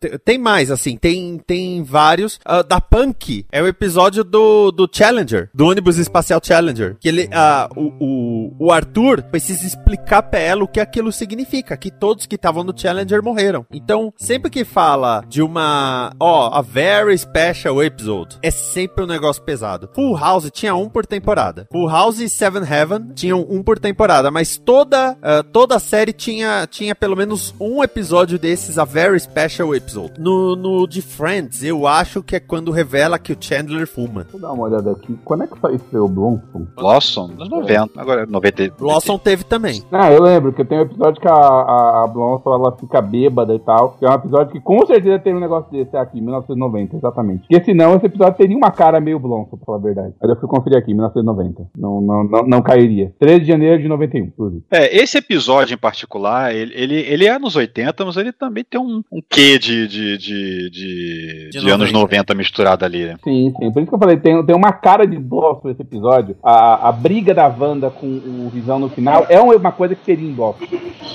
Te- 0.00 0.18
tem 0.18 0.38
mais, 0.38 0.70
assim, 0.70 0.96
tem, 0.96 1.38
tem 1.46 1.82
vários. 1.82 2.38
Ah, 2.44 2.62
da 2.62 2.80
Punk 2.80 3.44
é 3.50 3.62
o 3.62 3.66
episódio 3.66 4.24
do, 4.24 4.70
do 4.70 4.88
Challenger, 4.92 5.50
do 5.54 5.66
ônibus 5.66 5.98
espacial 5.98 6.40
Challenger. 6.42 6.96
Que 7.00 7.08
ele, 7.08 7.28
ah, 7.32 7.68
o, 7.76 7.92
o, 8.00 8.66
o 8.66 8.72
Arthur 8.72 9.22
precisa 9.22 9.66
explicar 9.66 10.22
pra 10.22 10.38
ela 10.40 10.64
o 10.64 10.68
que 10.68 10.80
aquilo 10.80 11.12
significa, 11.12 11.76
que 11.76 11.90
todos 11.90 12.26
que 12.26 12.36
estavam 12.36 12.64
no 12.64 12.78
Challenger 12.78 13.22
morreram. 13.22 13.66
Então, 13.72 14.12
sempre 14.16 14.50
que 14.50 14.64
fala 14.64 15.22
de 15.28 15.42
uma, 15.42 16.12
ó, 16.20 16.50
a 16.52 16.62
very 16.62 17.16
special 17.16 17.82
episode, 17.82 18.38
é 18.42 18.50
sempre 18.50 19.04
um 19.04 19.06
negócio 19.06 19.42
pesado. 19.42 19.88
Full 19.94 20.16
House 20.16 20.50
tinha 20.52 20.74
um 20.74 20.88
por 20.88 21.06
temporada. 21.06 21.66
Full 21.72 21.88
House 21.88 22.18
e 22.20 22.28
Seven 22.28 22.62
Heaven 22.62 23.08
tinham 23.14 23.46
um 23.48 23.62
por 23.62 23.78
temporada, 23.78 24.30
mas 24.30 24.45
toda, 24.56 25.16
ah, 25.22 25.42
toda 25.42 25.76
a 25.76 25.80
série 25.80 26.12
tinha, 26.12 26.66
tinha 26.70 26.94
pelo 26.94 27.16
menos 27.16 27.54
um 27.58 27.82
episódio 27.82 28.38
desses, 28.38 28.78
a 28.78 28.84
very 28.84 29.18
special 29.18 29.74
episode. 29.74 30.20
No, 30.20 30.54
no 30.54 30.86
de 30.86 31.00
Friends, 31.00 31.64
eu 31.64 31.86
acho 31.86 32.22
que 32.22 32.36
é 32.36 32.40
quando 32.40 32.70
revela 32.70 33.18
que 33.18 33.32
o 33.32 33.36
Chandler 33.38 33.86
fuma. 33.86 34.26
Vou 34.30 34.40
dar 34.40 34.52
uma 34.52 34.64
olhada 34.64 34.92
aqui. 34.92 35.18
Quando 35.24 35.44
é 35.44 35.46
que 35.46 35.58
saiu 35.58 36.04
o 36.04 36.08
Blonson? 36.08 36.66
Blossom, 36.76 37.28
nos 37.28 37.48
90, 37.48 38.00
agora 38.00 38.22
é 38.22 38.26
90. 38.26 38.74
Lawson 38.80 39.18
teve 39.18 39.44
também. 39.44 39.82
Ah, 39.90 40.12
eu 40.12 40.22
lembro 40.22 40.52
que 40.52 40.64
tem 40.64 40.78
um 40.78 40.82
episódio 40.82 41.20
que 41.20 41.28
a, 41.28 41.32
a, 41.32 42.04
a 42.04 42.06
Blonson 42.06 42.54
ela 42.54 42.76
fica 42.76 43.00
bêbada 43.00 43.54
e 43.54 43.58
tal. 43.58 43.96
Que 43.98 44.04
é 44.04 44.10
um 44.10 44.14
episódio 44.14 44.52
que 44.52 44.60
com 44.60 44.84
certeza 44.86 45.18
tem 45.18 45.34
um 45.34 45.40
negócio 45.40 45.70
desse 45.70 45.96
aqui, 45.96 46.20
1990, 46.20 46.96
exatamente. 46.96 47.46
Porque 47.48 47.64
senão 47.64 47.94
esse 47.94 48.06
episódio 48.06 48.36
teria 48.36 48.56
uma 48.56 48.70
cara 48.70 49.00
meio 49.00 49.18
Blonson, 49.18 49.56
pra 49.56 49.66
falar 49.66 49.78
a 49.78 49.80
verdade. 49.80 50.14
Mas 50.20 50.30
eu 50.30 50.36
fui 50.36 50.48
conferir 50.48 50.78
aqui, 50.78 50.92
1990. 50.92 51.68
Não, 51.76 52.00
não, 52.00 52.24
não, 52.24 52.46
não 52.46 52.62
cairia. 52.62 53.12
13 53.18 53.40
de 53.40 53.46
janeiro 53.46 53.82
de 53.82 53.88
91, 53.88 54.32
inclusive. 54.36 54.62
É, 54.70 54.96
esse 54.96 55.18
episódio 55.18 55.74
em 55.74 55.78
particular, 55.78 56.54
ele, 56.54 56.72
ele, 56.74 56.94
ele 57.00 57.26
é 57.26 57.38
nos 57.38 57.56
80, 57.56 58.04
mas 58.04 58.16
ele 58.16 58.32
também 58.32 58.64
tem 58.64 58.80
um, 58.80 59.02
um 59.10 59.22
quê 59.28 59.58
de, 59.58 59.88
de, 59.88 60.18
de, 60.18 60.70
de, 60.70 61.50
De 61.52 61.60
de 61.60 61.70
anos 61.70 61.92
90. 61.92 62.06
90 62.06 62.34
misturado 62.34 62.84
ali, 62.84 63.04
né? 63.04 63.16
Sim, 63.22 63.52
sim. 63.58 63.72
Por 63.72 63.80
isso 63.80 63.88
que 63.88 63.94
eu 63.94 63.98
falei, 63.98 64.16
tem, 64.16 64.44
tem 64.44 64.56
uma 64.56 64.72
cara 64.72 65.06
de 65.06 65.18
Blossom 65.18 65.70
esse 65.70 65.82
episódio. 65.82 66.36
A, 66.42 66.88
a 66.88 66.92
briga 66.92 67.34
da 67.34 67.46
Wanda 67.46 67.90
com 67.90 68.06
o 68.06 68.50
Visão 68.52 68.78
no 68.78 68.88
final 68.88 69.26
é 69.28 69.40
uma 69.40 69.72
coisa 69.72 69.94
que 69.94 70.04
teria 70.04 70.28
em 70.28 70.32
Blossom. 70.32 70.66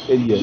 Seria. 0.05 0.37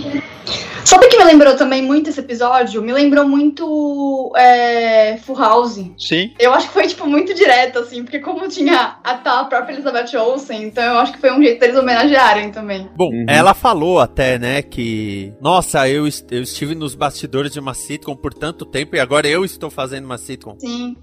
Sabe 0.85 1.05
o 1.05 1.09
que 1.11 1.19
me 1.19 1.25
lembrou 1.25 1.55
também 1.55 1.83
muito 1.83 2.09
esse 2.09 2.19
episódio? 2.19 2.81
Me 2.81 2.93
lembrou 2.93 3.29
muito 3.29 4.33
é, 4.35 5.19
Full 5.19 5.37
House. 5.37 5.85
Sim. 5.99 6.33
Eu 6.39 6.55
acho 6.55 6.69
que 6.69 6.73
foi, 6.73 6.87
tipo, 6.87 7.07
muito 7.07 7.35
direto, 7.35 7.81
assim, 7.81 8.03
porque 8.03 8.21
como 8.21 8.49
tinha 8.49 8.97
a, 9.05 9.11
a 9.13 9.45
própria 9.45 9.75
Elizabeth 9.75 10.17
Olsen, 10.17 10.63
então 10.63 10.83
eu 10.83 10.99
acho 10.99 11.13
que 11.13 11.19
foi 11.19 11.31
um 11.31 11.43
jeito 11.43 11.61
deles 11.61 11.77
homenagearem 11.77 12.51
também. 12.51 12.68
Bom, 12.97 13.11
Uhum. 13.11 13.25
ela 13.29 13.55
falou 13.55 13.99
até, 14.01 14.39
né, 14.39 14.63
que. 14.63 15.33
Nossa, 15.41 15.89
eu, 15.89 16.07
est- 16.07 16.31
eu 16.31 16.43
estive 16.43 16.75
nos 16.75 16.95
bastidores 16.95 17.53
de 17.53 17.61
uma 17.61 17.75
sitcom 17.75 18.15
por 18.17 18.35
tanto 18.35 18.65
tempo 18.67 18.97
e 18.97 19.01
agora 19.01 19.27
eu 19.29 19.45
estou 19.45 19.71
fazendo 19.71 20.05
uma 20.05 20.19
sitcom. 20.19 20.57
Sim. 20.59 20.97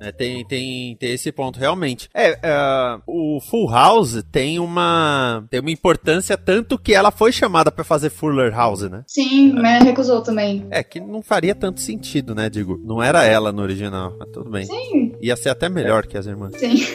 É, 0.00 0.12
tem, 0.12 0.44
tem, 0.46 0.96
tem 0.96 1.12
esse 1.12 1.30
ponto, 1.32 1.58
realmente. 1.58 2.08
É, 2.14 2.38
é, 2.42 2.98
o 3.06 3.40
Full 3.40 3.70
House 3.70 4.22
tem 4.30 4.58
uma, 4.58 5.44
tem 5.50 5.60
uma 5.60 5.70
importância 5.70 6.36
tanto 6.36 6.78
que 6.78 6.94
ela 6.94 7.10
foi 7.10 7.32
chamada 7.32 7.70
pra 7.70 7.84
fazer 7.84 8.10
Fuller 8.10 8.52
House, 8.54 8.82
né? 8.90 9.02
Sim, 9.06 9.52
mas 9.54 9.84
recusou 9.84 10.22
também. 10.22 10.66
É, 10.70 10.82
que 10.82 11.00
não 11.00 11.22
faria 11.22 11.54
tanto 11.54 11.80
sentido, 11.80 12.34
né, 12.34 12.48
digo. 12.48 12.80
Não 12.84 13.02
era 13.02 13.24
ela 13.24 13.52
no 13.52 13.62
original, 13.62 14.14
mas 14.18 14.28
tudo 14.30 14.50
bem. 14.50 14.64
Sim, 14.64 15.09
Ia 15.22 15.36
ser 15.36 15.50
até 15.50 15.68
melhor 15.68 16.06
que 16.06 16.16
as 16.16 16.26
irmãs. 16.26 16.54
sim. 16.56 16.76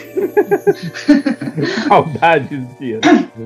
Saudades 1.88 2.66
disso. 2.78 3.00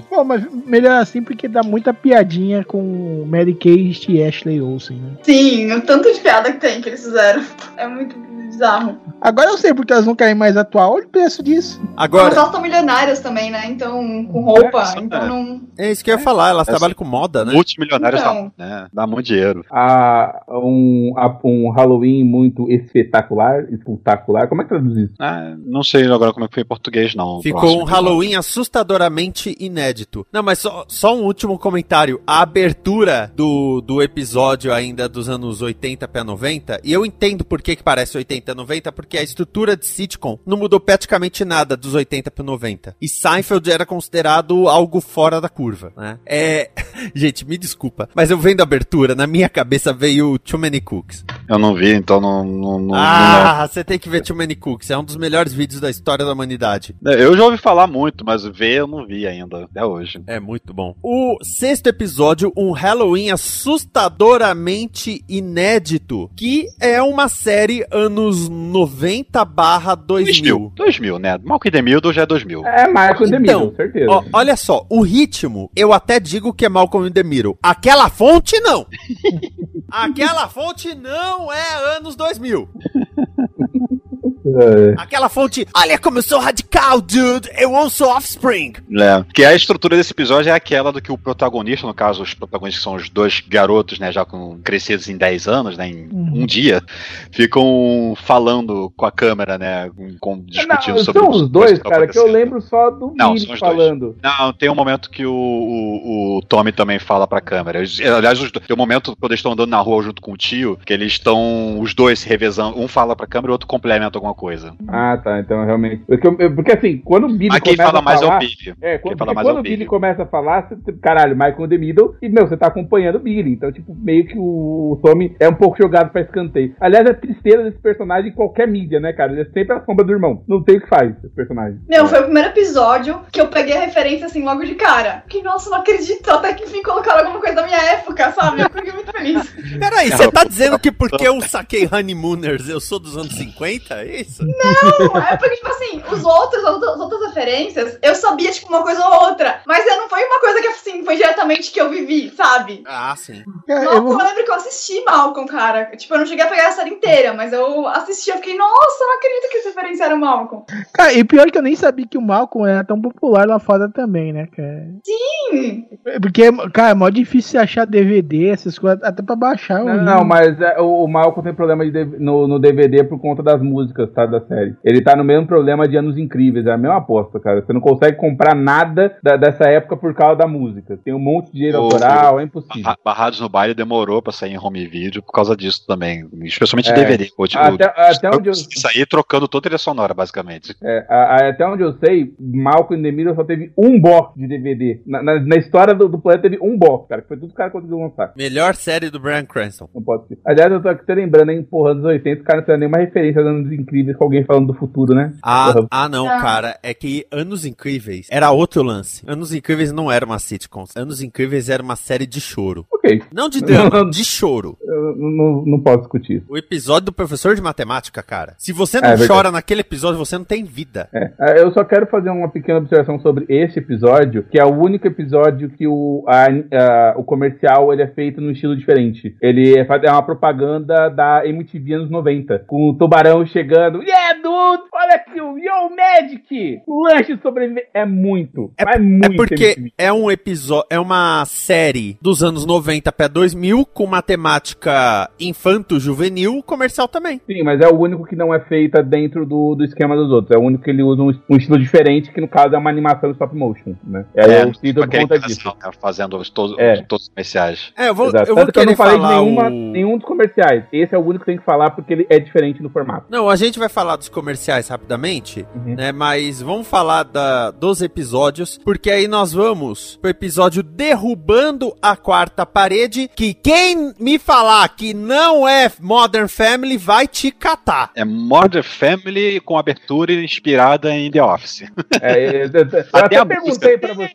Pô, 0.09 0.25
mas 0.25 0.45
melhor 0.67 1.01
assim 1.01 1.23
porque 1.23 1.49
dá 1.49 1.63
muita 1.63 1.93
piadinha 1.95 2.65
com 2.65 3.25
Mary 3.27 3.55
Kate 3.55 4.11
e 4.13 4.23
Ashley 4.23 4.61
Olsen, 4.61 4.97
né? 4.99 5.11
Sim, 5.23 5.73
o 5.73 5.81
tanto 5.83 6.13
de 6.13 6.21
piada 6.21 6.53
que 6.53 6.59
tem 6.59 6.81
que 6.81 6.89
eles 6.89 7.03
fizeram. 7.05 7.43
É 7.77 7.87
muito 7.87 8.17
bizarro. 8.19 8.99
Agora 9.21 9.51
eu 9.51 9.59
sei 9.59 9.73
porque 9.75 9.93
elas 9.93 10.07
não 10.07 10.15
querem 10.17 10.35
mais 10.35 10.57
atuar. 10.57 10.91
Olha 10.91 11.07
o 11.07 11.09
preço 11.09 11.43
disso. 11.43 11.81
Mas 11.83 12.05
Agora, 12.05 12.35
elas 12.35 12.47
estão 12.47 12.61
milionárias 12.61 13.21
também, 13.21 13.51
né? 13.51 13.67
Então, 13.67 14.25
com 14.27 14.41
roupa, 14.43 14.93
É, 14.97 15.01
então 15.01 15.23
é. 15.23 15.29
não. 15.29 15.61
é 15.79 15.91
isso 15.93 16.03
que 16.03 16.11
eu 16.11 16.17
ia 16.17 16.23
falar, 16.23 16.51
elas 16.51 16.67
É, 16.67 16.71
trabalham 16.71 16.95
com 16.95 17.05
moda, 17.05 17.45
né? 17.45 17.53
Multimilionários 17.53 18.21
Então. 18.21 18.35
não, 18.35 18.53
né? 18.67 18.87
Dá 18.93 19.07
muito 19.07 19.27
dinheiro. 19.27 19.65
Ah, 19.71 20.43
um, 20.49 21.13
um 21.45 21.71
Halloween 21.71 22.25
muito 22.25 22.71
espetacular, 22.71 23.65
espetacular. 23.73 24.49
Como 24.49 24.63
é 24.63 24.65
que 24.65 24.70
isso? 24.77 25.15
Ah, 25.19 25.55
não 25.65 25.83
sei 25.83 26.07
agora 26.07 26.33
como 26.33 26.45
é 26.45 26.49
que 26.49 26.55
foi 26.55 26.63
em 26.63 26.67
português, 26.67 27.15
não. 27.15 27.43
Ficou 27.43 27.61
próximo 27.61 27.83
um 27.83 27.85
Halloween 27.85 28.35
assustadoramente 28.35 29.57
inédito. 29.59 30.27
Não, 30.33 30.43
mas 30.43 30.59
só, 30.59 30.85
só 30.89 31.17
um 31.17 31.25
último 31.25 31.59
comentário. 31.59 32.21
A 32.27 32.43
abertura 32.43 33.33
do, 33.35 33.81
do 33.81 34.03
episódio 34.03 34.73
ainda 34.73 35.09
dos 35.09 35.29
anos 35.29 35.63
80 35.63 36.07
para 36.09 36.25
90, 36.25 36.81
e 36.85 36.93
eu 36.93 37.05
entendo 37.05 37.45
por 37.45 37.63
que, 37.63 37.77
que 37.77 37.83
parece 37.83 38.17
80 38.17 38.55
90, 38.55 38.93
porque 38.93 39.19
a 39.19 39.23
estrutura 39.23 39.77
de 39.77 39.87
sitcom 39.87 40.39
não 40.47 40.57
mudou 40.57 40.81
praticamente 40.81 41.45
nada 41.45 41.77
dos 41.77 41.95
80 41.95 42.31
para 42.31 42.45
90. 42.45 42.97
E 43.01 43.09
Seinfeld 43.09 43.71
era 43.71 43.87
considerado 43.87 44.69
algo 44.69 45.01
fora 45.01 45.41
da 45.41 45.49
curva, 45.49 45.93
né? 45.97 46.19
É. 46.27 46.71
Gente, 47.15 47.45
me 47.45 47.57
desculpa, 47.57 48.09
mas 48.15 48.31
eu 48.31 48.39
vendo 48.39 48.61
a 48.61 48.65
abertura, 48.65 49.15
na 49.15 49.27
minha 49.27 49.49
cabeça 49.49 49.93
veio 49.93 50.39
Too 50.39 50.59
Many 50.59 50.81
Cooks. 50.81 51.25
Eu 51.51 51.59
não 51.59 51.75
vi, 51.75 51.93
então 51.93 52.21
não. 52.21 52.45
não, 52.45 52.79
não- 52.79 52.95
ah, 52.95 53.67
você 53.69 53.83
tem 53.83 53.99
que 53.99 54.09
ver 54.09 54.23
Too 54.23 54.37
Many 54.37 54.55
Cooks, 54.55 54.89
é 54.91 54.97
um 54.97 55.03
dos 55.05 55.17
melhores 55.17 55.53
vídeos 55.53 55.81
da 55.81 55.91
história 55.91 56.25
da 56.25 56.33
humanidade. 56.33 56.95
não- 57.03 57.13
Eu 57.13 57.37
já 57.37 57.45
ouvi 57.45 57.59
falar 57.59 57.87
muito, 57.89 58.25
mas 58.25 58.45
ver 58.45 58.77
eu 58.79 58.87
não 58.87 59.05
vi 59.07 59.27
ainda, 59.27 59.65
até 59.65 59.85
hoje. 59.85 60.23
É 60.29 60.39
muito 60.39 60.73
bom. 60.73 60.95
O 61.03 61.37
sexto 61.43 61.89
episódio, 61.89 62.53
um 62.57 62.71
Halloween 62.71 63.31
assustadoramente 63.31 65.25
inédito, 65.29 66.31
que 66.37 66.67
é 66.81 67.03
uma 67.03 67.29
série 67.29 67.85
anos 67.91 68.49
90 68.49 69.45
barra 69.45 69.95
2000. 69.95 70.73
2000, 70.77 71.19
né? 71.19 71.37
Malcolm 71.43 71.71
the 71.73 71.83
Middle 71.83 72.13
já 72.13 72.23
é 72.23 72.27
2000. 72.27 72.65
É 72.65 72.87
Michael 72.87 73.15
Então, 73.15 73.31
Demiro, 73.31 73.75
certeza. 73.77 74.11
Ó, 74.11 74.25
olha 74.33 74.57
só, 74.57 74.87
o 74.89 75.03
ritmo, 75.03 75.71
eu 75.75 75.93
até 75.93 76.21
digo 76.21 76.53
que 76.53 76.65
é 76.65 76.69
Malcolm 76.69 77.11
Middle. 77.25 77.59
Aquela 77.63 78.09
fonte, 78.09 78.59
não. 78.61 78.87
Aquela 79.91 80.49
fonte 80.49 80.95
não 80.95 81.40
é 81.53 81.97
anos 81.97 82.17
2000. 82.17 82.69
É. 84.45 84.95
Aquela 84.97 85.29
fonte, 85.29 85.67
olha 85.77 85.99
como 85.99 86.19
eu 86.19 86.23
sou 86.23 86.39
radical, 86.41 87.01
dude. 87.01 87.49
Eu 87.57 87.73
ouço 87.73 88.05
Offspring. 88.05 88.73
É, 88.99 89.25
que 89.35 89.45
a 89.45 89.55
estrutura 89.55 89.97
desse 89.97 90.13
episódio 90.13 90.51
é 90.51 90.53
aquela 90.53 90.93
do 90.93 91.01
que 91.03 91.13
o 91.13 91.19
protagonista, 91.19 91.87
no 91.87 91.95
caso, 91.95 92.23
os 92.23 92.35
protagonistas 92.35 92.79
que 92.81 92.85
são 92.85 92.95
os 92.97 93.09
dois 93.09 93.41
garotos, 93.47 93.99
né, 93.99 94.11
já 94.13 94.25
com 94.25 94.59
crescidos 94.63 95.09
em 95.09 95.17
10 95.17 95.47
anos, 95.49 95.77
né, 95.77 95.89
em 95.89 96.09
Uhum. 96.11 96.43
um 96.43 96.47
dia, 96.47 96.83
ficam 97.31 98.15
falando 98.23 98.93
com 98.97 99.07
a 99.07 99.11
câmera, 99.13 99.57
né, 99.59 99.91
com, 99.97 100.17
com- 100.19 100.41
discutindo 100.45 100.97
Não, 100.97 101.05
sobre 101.05 101.23
são 101.23 101.31
os 101.31 101.49
dois, 101.49 101.79
que 101.79 101.89
cara, 101.89 102.07
que 102.07 102.19
eu 102.19 102.27
lembro 102.31 102.61
só 102.61 102.91
do 102.91 103.13
Não, 103.17 103.35
Billy 103.35 103.47
são 103.47 103.55
os 103.55 103.61
dois. 103.61 103.61
falando. 103.61 104.17
Não, 104.23 104.53
tem 104.53 104.71
um 104.71 104.75
momento 104.75 105.11
que 105.11 105.25
o, 105.25 105.33
o, 105.33 106.39
o 106.39 106.43
Tommy 106.43 106.73
também 106.73 106.99
fala 106.99 107.27
pra 107.27 107.41
câmera. 107.41 107.79
Aliás, 107.81 108.41
os 108.41 108.51
dois- 108.51 108.67
tem 108.67 108.75
um 108.75 108.79
momento 108.79 109.17
quando 109.19 109.33
eles 109.33 109.39
estão 109.41 109.53
andando 109.53 109.71
na 109.71 109.81
rua 109.81 110.03
junto 110.03 110.21
com 110.21 110.33
o 110.33 110.37
tio, 110.37 110.79
que 110.85 110.93
eles 110.93 111.13
estão 111.13 111.79
os 111.81 111.95
dois 111.95 112.21
se 112.21 112.29
revezando. 112.29 112.79
Um 112.79 112.89
fala 112.89 113.15
pra 113.17 113.27
câmera 113.27 113.49
e 113.51 113.53
o 113.53 113.55
outro 113.55 113.67
complementa 113.67 114.17
alguma 114.19 114.30
coisa. 114.35 114.75
Ah, 114.89 115.17
tá, 115.23 115.39
então 115.41 115.65
realmente. 115.65 116.03
Porque, 116.07 116.27
eu- 116.27 116.55
porque 116.55 116.73
assim, 116.73 116.99
quando 116.99 117.25
o 117.25 117.29
Billy 117.33 117.49
Mas 117.51 117.61
quem 117.61 117.75
começa 117.77 117.91
fala 117.91 117.99
a 117.99 118.03
mais 118.03 118.21
falar, 118.21 118.33
é 118.33 118.37
o 118.37 118.39
Billy. 118.41 118.75
É, 118.81 118.99
quando, 118.99 119.19
fala 119.19 119.27
porque 119.31 119.35
mais 119.35 119.47
é 119.47 119.51
quando 119.51 119.57
o 119.57 119.61
o 119.61 119.63
Billy 119.63 119.77
Billy. 119.77 119.89
começa 119.89 120.23
a 120.23 120.27
falar, 120.27 120.69
você, 120.69 120.93
caralho, 121.01 121.35
Michael 121.37 121.69
the 121.69 121.79
Middle, 121.79 122.15
e, 122.23 122.29
meu, 122.29 122.47
você 122.49 122.57
tá 122.57 122.67
acompanhando 122.69 123.17
o 123.17 123.21
Billy. 123.21 123.53
Então, 123.53 123.71
tipo, 123.73 123.95
meio 123.95 124.27
que 124.27 124.37
o, 124.39 124.93
o 124.93 125.01
Tommy 125.03 125.35
é 125.41 125.49
um 125.49 125.55
pouco 125.55 125.77
jogado 125.79 126.11
pra 126.11 126.21
escanteio. 126.23 126.75
Aliás, 126.81 127.07
a 127.07 127.15
tristeza 127.15 127.65
desse 127.65 127.79
personagem 127.79 128.31
em 128.31 128.35
qualquer 128.35 128.67
mídia, 128.69 129.01
né, 129.01 129.13
cara? 129.13 129.33
Ele 129.33 129.43
é 129.43 129.45
sempre 129.47 129.73
a 129.77 129.85
sombra 129.85 130.05
do 130.05 130.13
irmão. 130.13 130.43
Não 130.49 130.63
tem 130.63 130.77
o 130.77 130.81
que 130.81 130.89
faz, 130.89 131.13
esse 131.25 131.35
personagem. 131.35 131.79
Meu, 131.89 132.07
foi 132.07 132.21
o 132.21 132.25
primeiro 132.25 132.49
episódio 132.51 133.21
que 133.33 133.41
eu 133.41 133.49
peguei 133.49 133.77
a 133.77 133.81
referência 133.81 134.27
assim 134.27 134.45
logo 134.45 134.65
de 134.65 134.75
cara. 134.75 135.23
Que, 135.29 135.43
nossa, 135.43 135.71
não 135.71 135.79
acredito. 135.79 136.29
Até 136.31 136.55
que 136.55 136.65
enfim 136.65 136.83
colocaram 136.83 137.21
alguma 137.21 137.41
coisa 137.41 137.57
da 137.57 137.65
minha 137.67 137.79
época, 137.93 138.33
sabe? 138.33 138.63
Eu 138.63 138.71
fiquei 138.71 138.93
muito 138.93 139.13
feliz. 139.13 139.51
Peraí, 139.79 140.11
você 140.11 140.31
tá 140.31 140.45
dizendo 140.45 140.79
que 140.79 140.91
porque 140.93 141.27
eu 141.27 141.41
saquei 141.43 141.89
Honeymooners 141.91 142.69
eu 142.69 142.81
sou 142.81 142.99
dos 142.99 143.17
anos 143.17 143.35
50? 143.35 143.95
É 144.05 144.20
isso? 144.21 144.45
Não, 144.45 145.17
é 145.23 145.37
porque, 145.37 145.57
tipo 145.57 145.69
assim, 145.69 146.03
os 146.13 146.25
outros, 146.25 146.65
as 146.65 146.75
outras- 146.75 146.95
as 146.95 147.01
outras 147.01 147.21
referências, 147.29 147.99
eu 148.03 148.15
sabia, 148.15 148.51
tipo, 148.51 148.69
uma 148.69 148.83
coisa 148.83 149.05
ou 149.07 149.29
outra. 149.29 149.61
Mas 149.67 149.85
não 149.87 150.09
foi 150.09 150.25
uma 150.25 150.41
coisa 150.41 150.61
que, 150.61 150.69
assim, 150.69 151.05
foi 151.05 151.17
diretamente 151.17 151.71
que 151.71 151.81
eu 151.81 151.89
vivi, 151.91 152.31
sabe? 152.37 152.83
Ah, 152.87 153.15
sim. 153.17 153.43
Eu 153.69 153.77
Malcolm, 153.77 154.01
vou- 154.03 154.21
eu 154.21 154.27
lembro 154.27 154.45
que 154.45 154.51
eu 154.51 154.55
assisti 154.55 155.03
Malcolm, 155.05 155.47
cara. 155.49 155.87
Tipo, 155.97 156.15
eu 156.15 156.19
não 156.19 156.27
cheguei 156.27 156.45
a 156.45 156.49
pegar 156.49 156.69
a 156.69 156.73
série 156.73 156.91
inteira, 156.91 157.33
mas 157.33 157.53
eu 157.53 157.87
assisti, 157.89 158.31
eu 158.31 158.37
fiquei, 158.37 158.57
nossa, 158.57 159.03
eu 159.03 159.07
não 159.07 159.17
acredito 159.17 159.49
que 159.51 159.57
eles 159.57 159.67
referenciaram 159.67 160.17
Malcolm. 160.19 160.65
Cara, 160.93 161.13
e 161.13 161.25
pior 161.25 161.51
que 161.51 161.59
eu 161.59 161.63
nem 161.63 161.77
sabia 161.77 162.07
que 162.07 162.19
o 162.19 162.23
Malcolm 162.23 162.69
era 162.69 162.85
tão 162.85 163.01
popular 163.01 163.47
lá 163.47 163.59
fora 163.59 163.89
também, 163.89 164.33
né, 164.33 164.47
cara? 164.55 164.87
Sim. 165.05 165.87
Porque, 166.23 166.43
cara, 166.73 166.91
é 166.91 166.95
mó 166.95 167.09
difícil 167.09 167.53
você 167.53 167.59
achar 167.59 167.87
DVD, 167.87 168.49
essas 168.49 168.79
coisas, 168.79 169.03
até 169.03 169.23
pra 169.23 169.37
baixar. 169.37 169.85
Não, 169.85 169.95
o 169.95 170.03
não, 170.03 170.25
mas 170.25 170.61
é, 170.61 170.79
o, 170.81 171.05
o 171.05 171.09
Malcolm 171.09 171.43
tem 171.45 171.55
problema 171.55 171.89
de 171.89 172.05
no, 172.19 172.47
no 172.47 172.59
DVD 172.59 173.05
por 173.05 173.19
conta 173.21 173.43
das 173.43 173.61
músicas. 173.63 174.10
Gostado 174.11 174.33
da 174.33 174.41
série. 174.47 174.75
Ele 174.85 175.01
tá 175.01 175.17
no 175.17 175.25
mesmo 175.25 175.47
problema 175.47 175.87
de 175.89 175.97
Anos 175.97 176.19
Incríveis, 176.19 176.67
é 176.67 176.73
a 176.73 176.77
mesma 176.77 176.99
aposta, 176.99 177.39
cara. 177.41 177.63
Você 177.63 177.73
não 177.73 177.81
consegue 177.81 178.17
comprar 178.17 178.55
nada 178.55 179.17
da- 179.23 179.37
dessa 179.37 179.65
época 179.65 179.97
por 179.97 180.15
causa 180.15 180.37
da 180.37 180.47
música. 180.47 180.99
Tem 181.05 181.15
um 181.15 181.19
monte 181.19 181.47
de 181.47 181.53
dinheiro 181.59 181.79
Ô, 181.79 181.83
autoral, 181.85 182.41
é 182.41 182.45
impossível. 182.45 182.83
Barra- 182.83 182.99
Barrados 183.05 183.41
no 183.41 183.49
baile 183.49 183.75
demorou 183.75 184.21
pra 184.23 184.33
sair 184.33 184.53
em 184.53 184.59
home 184.59 184.87
video 184.87 185.23
por 185.23 185.33
causa 185.33 185.57
disso 185.57 185.85
também. 185.87 186.27
Especialmente 186.43 186.91
É. 186.91 186.95
DVD. 186.95 187.29
O, 187.39 187.47
tipo, 187.47 187.63
Até, 187.63 187.85
até 187.85 188.29
onde 188.31 188.49
eu, 188.49 188.55
sair 188.55 189.07
trocando 189.07 189.47
toda 189.49 189.61
a 189.61 189.65
trilha 189.71 189.79
sonora, 189.79 190.13
basicamente. 190.15 190.75
é, 190.83 191.07
a- 191.09 191.15
a- 191.37 191.49
até 191.51 191.67
onde 191.67 191.83
eu 191.83 191.93
sei, 192.05 192.33
Malcolm 192.39 192.99
in 192.99 193.03
the 193.03 193.13
Middle 193.13 193.35
só 193.35 193.45
teve 193.45 193.73
um 193.77 194.01
box 194.01 194.39
de 194.39 194.47
DVD. 194.47 195.01
Na, 195.07 195.23
na- 195.23 195.41
na 195.41 195.57
história 195.57 195.95
do, 195.95 196.09
do 196.09 196.19
planeta 196.19 196.49
teve 196.49 196.59
um 196.63 196.77
box, 196.77 197.09
cara, 197.09 197.23
que 197.23 197.29
foi 197.29 197.37
tudo 197.37 197.49
que 197.49 197.55
o 197.55 197.57
cara 197.57 197.71
conseguiu 197.71 197.99
lançar. 197.99 198.33
Melhor 198.37 198.75
série 198.75 199.11
do 199.11 199.21
Brian 199.21 199.45
Cranston. 199.45 199.89
Não 199.95 200.03
pode 200.03 200.27
ser. 200.29 200.39
Aliás, 200.45 200.73
eu 200.73 200.81
tô 200.83 200.89
aqui 200.89 201.05
lembrando, 201.13 201.51
hein, 201.51 201.63
porra, 201.63 201.91
anos 201.93 202.05
80, 202.05 202.41
os 202.41 202.47
caras 202.47 202.61
não 202.61 202.65
fizeram 202.67 202.79
nenhuma 202.81 202.99
referência 202.99 203.41
a 203.43 203.45
anos 203.45 203.73
incríveis 204.01 204.17
com 204.17 204.25
alguém 204.25 204.45
falando 204.45 204.69
do 204.69 204.75
futuro, 204.75 205.15
né? 205.15 205.33
Ah, 205.43 205.73
Porra. 205.73 205.87
ah, 205.91 206.09
não, 206.09 206.25
Não. 206.27 206.41
cara. 206.41 206.79
É 206.83 206.93
que 206.95 207.27
Anos 207.31 207.65
Incríveis 207.65 208.27
era 208.31 208.51
outro 208.51 208.83
lance. 208.83 209.23
Anos 209.27 209.53
Incríveis 209.53 209.93
não 209.93 210.11
era 210.11 210.25
uma 210.25 210.39
sitcom. 210.39 210.85
Anos 210.97 211.21
Incríveis 211.23 211.69
era 211.69 211.83
uma 211.83 211.97
série 211.97 212.27
de 212.27 212.41
choro. 212.41 212.87
Ok, 212.93 213.23
Não 213.33 213.49
de 213.49 213.61
drama, 213.65 214.09
de 214.11 214.25
choro. 214.25 214.77
eu 214.83 215.17
não, 215.17 215.31
não, 215.31 215.65
não 215.67 215.81
posso 215.81 215.99
discutir 216.01 216.37
isso. 216.39 216.47
O 216.49 216.57
episódio 216.57 217.07
do 217.07 217.13
professor 217.13 217.55
de 217.55 217.63
matemática, 217.63 218.23
cara. 218.23 218.55
Se 218.59 218.73
você 218.73 219.01
não 219.01 219.09
É 219.11 219.27
chora 219.27 219.51
naquele 219.51 219.81
episódio, 219.81 220.19
você 220.19 220.37
não 220.37 220.45
tem 220.45 220.65
vida. 220.65 221.09
É, 221.13 221.31
é, 221.41 221.63
eu 221.63 221.73
só 221.73 221.85
quero 221.85 222.07
fazer 222.07 222.31
uma 222.31 222.49
pequena 222.49 222.79
observação 222.79 223.19
sobre 223.21 223.45
esse 223.49 223.79
episódio, 223.79 224.45
que 224.51 224.59
é 224.59 224.65
o 224.65 224.75
único 224.75 225.07
episódio 225.07 225.71
que 225.71 225.87
o, 225.87 226.25
a- 226.27 226.47
a- 226.77 227.15
o 227.17 227.25
comercial 227.25 227.93
ele 227.93 228.03
é 228.03 228.07
feito 228.07 228.41
num 228.41 228.51
estilo 228.51 228.77
diferente. 228.77 229.35
Ele 229.41 229.79
é, 229.79 229.87
é 230.05 230.11
uma 230.13 230.23
propaganda 230.23 231.09
da 231.09 231.47
MTV 231.47 231.95
anos 231.95 232.11
90, 232.11 232.61
com 232.67 232.91
o 232.91 232.95
tubarão 232.95 233.45
chegando. 233.47 233.90
Yeah, 233.99 234.35
dude! 234.35 234.85
Olha 234.95 235.15
aqui 235.17 235.41
o 235.41 235.59
Yo 235.59 235.91
Magic! 235.95 236.83
Lanche 236.87 237.39
sobreviver. 237.43 237.89
É 237.93 238.05
muito. 238.07 238.73
É- 238.79 238.85
É, 238.91 238.97
É 238.97 238.99
muito 238.99 239.37
porque 239.37 239.55
MTV. 239.65 239.93
é 239.99 240.13
um 240.13 240.31
episódio, 240.31 240.87
é 240.91 240.99
uma 240.99 241.45
série 241.47 242.17
dos 242.21 242.43
anos 242.43 242.65
90 242.67 243.09
até 243.11 243.29
2000 243.29 243.85
com 243.87 244.07
matemática 244.07 245.31
infanto-juvenil, 245.39 246.63
comercial 246.63 247.09
também. 247.09 247.41
Sim, 247.47 247.63
mas 247.63 247.81
é 247.81 247.89
o 247.89 247.99
único 247.99 248.25
que 248.27 248.37
não 248.37 248.53
é 248.53 248.61
feita 248.61 249.03
dentro 249.03 249.47
do, 249.47 249.75
do 249.75 249.85
esquema 249.85 250.17
dos 250.17 250.31
outros. 250.31 250.55
É 250.57 250.59
o 250.59 250.63
único 250.63 250.85
que 250.85 250.91
ele 250.91 251.03
usa 251.03 251.23
um, 251.23 251.33
um 251.49 251.57
estilo 251.57 251.79
diferente, 251.79 252.31
que 252.33 252.41
no 252.41 252.49
caso 252.49 252.75
é 252.75 252.79
uma 252.79 252.91
animação 252.91 253.31
stop 253.33 253.55
motion, 253.57 253.95
né? 254.05 254.25
É, 254.35 254.63
eu 254.63 254.75
cito 254.75 254.81
tipo 254.87 254.95
por 255.01 255.05
aquele 255.05 255.23
conta 255.23 255.39
disso. 255.41 255.69
né, 255.69 255.91
fazendo 256.01 256.37
os, 256.37 256.51
todos, 256.51 256.79
É. 256.79 257.03
todos 257.03 257.25
os 257.25 257.29
comerciais. 257.31 257.93
É, 257.97 258.09
eu 258.09 258.15
vou, 258.15 258.29
Exato. 258.29 258.51
eu 258.51 258.55
vou 258.55 258.65
Tanto 258.67 258.73
que 258.75 258.79
eu 258.81 258.87
não 258.87 258.97
falei 258.97 259.19
de 259.19 259.27
nenhuma, 259.27 259.67
o... 259.67 259.71
nenhum 259.71 260.17
dos 260.19 260.27
comerciais. 260.27 260.85
Esse 260.93 261.15
é 261.15 261.19
o 261.19 261.23
único 261.23 261.41
que 261.45 261.51
tem 261.51 261.59
que 261.59 261.65
falar 261.65 261.91
porque 261.91 262.13
ele 262.13 262.27
é 262.29 262.39
diferente 262.39 262.83
no 262.83 262.91
formato. 262.91 263.27
Não, 263.31 263.49
a 263.49 263.57
gente 263.57 263.79
vai 263.81 263.89
falar 263.89 264.17
dos 264.17 264.29
comerciais 264.29 264.89
rapidamente, 264.89 265.67
Uhum. 265.75 265.95
né? 265.97 266.13
Mas 266.13 266.61
vamos 266.63 266.87
falar 266.87 267.25
da, 267.25 267.71
dos 267.71 268.01
episódios, 268.03 268.79
porque 268.85 269.11
aí 269.11 269.27
nós 269.27 269.53
vamos 269.53 270.17
pro 270.21 270.31
episódio 270.31 270.83
Derrubando 270.83 271.95
a 272.01 272.17
Quarta 272.17 272.65
Parede, 272.65 273.29
que 273.35 273.53
quem 273.55 274.15
me 274.19 274.39
falar 274.39 274.89
que 274.91 275.13
não 275.13 275.67
é 275.69 275.91
Modern 276.01 276.49
Family 276.49 276.97
vai 276.97 277.27
te 277.27 277.51
catar. 277.51 278.11
É 278.15 278.25
Modern 278.25 278.83
Family 278.85 279.61
com 279.61 279.77
abertura 279.79 280.33
inspirada 280.33 281.11
em 281.15 281.31
The 281.31 281.43
Office. 281.43 281.83
É, 282.21 282.39
eu, 282.39 282.53
eu- 282.53 282.71
eu 282.73 283.01
Até 283.13 283.25
até 283.25 283.37
a 283.39 283.47
perguntei 283.47 283.99
pra 283.99 284.15
você. 284.15 284.35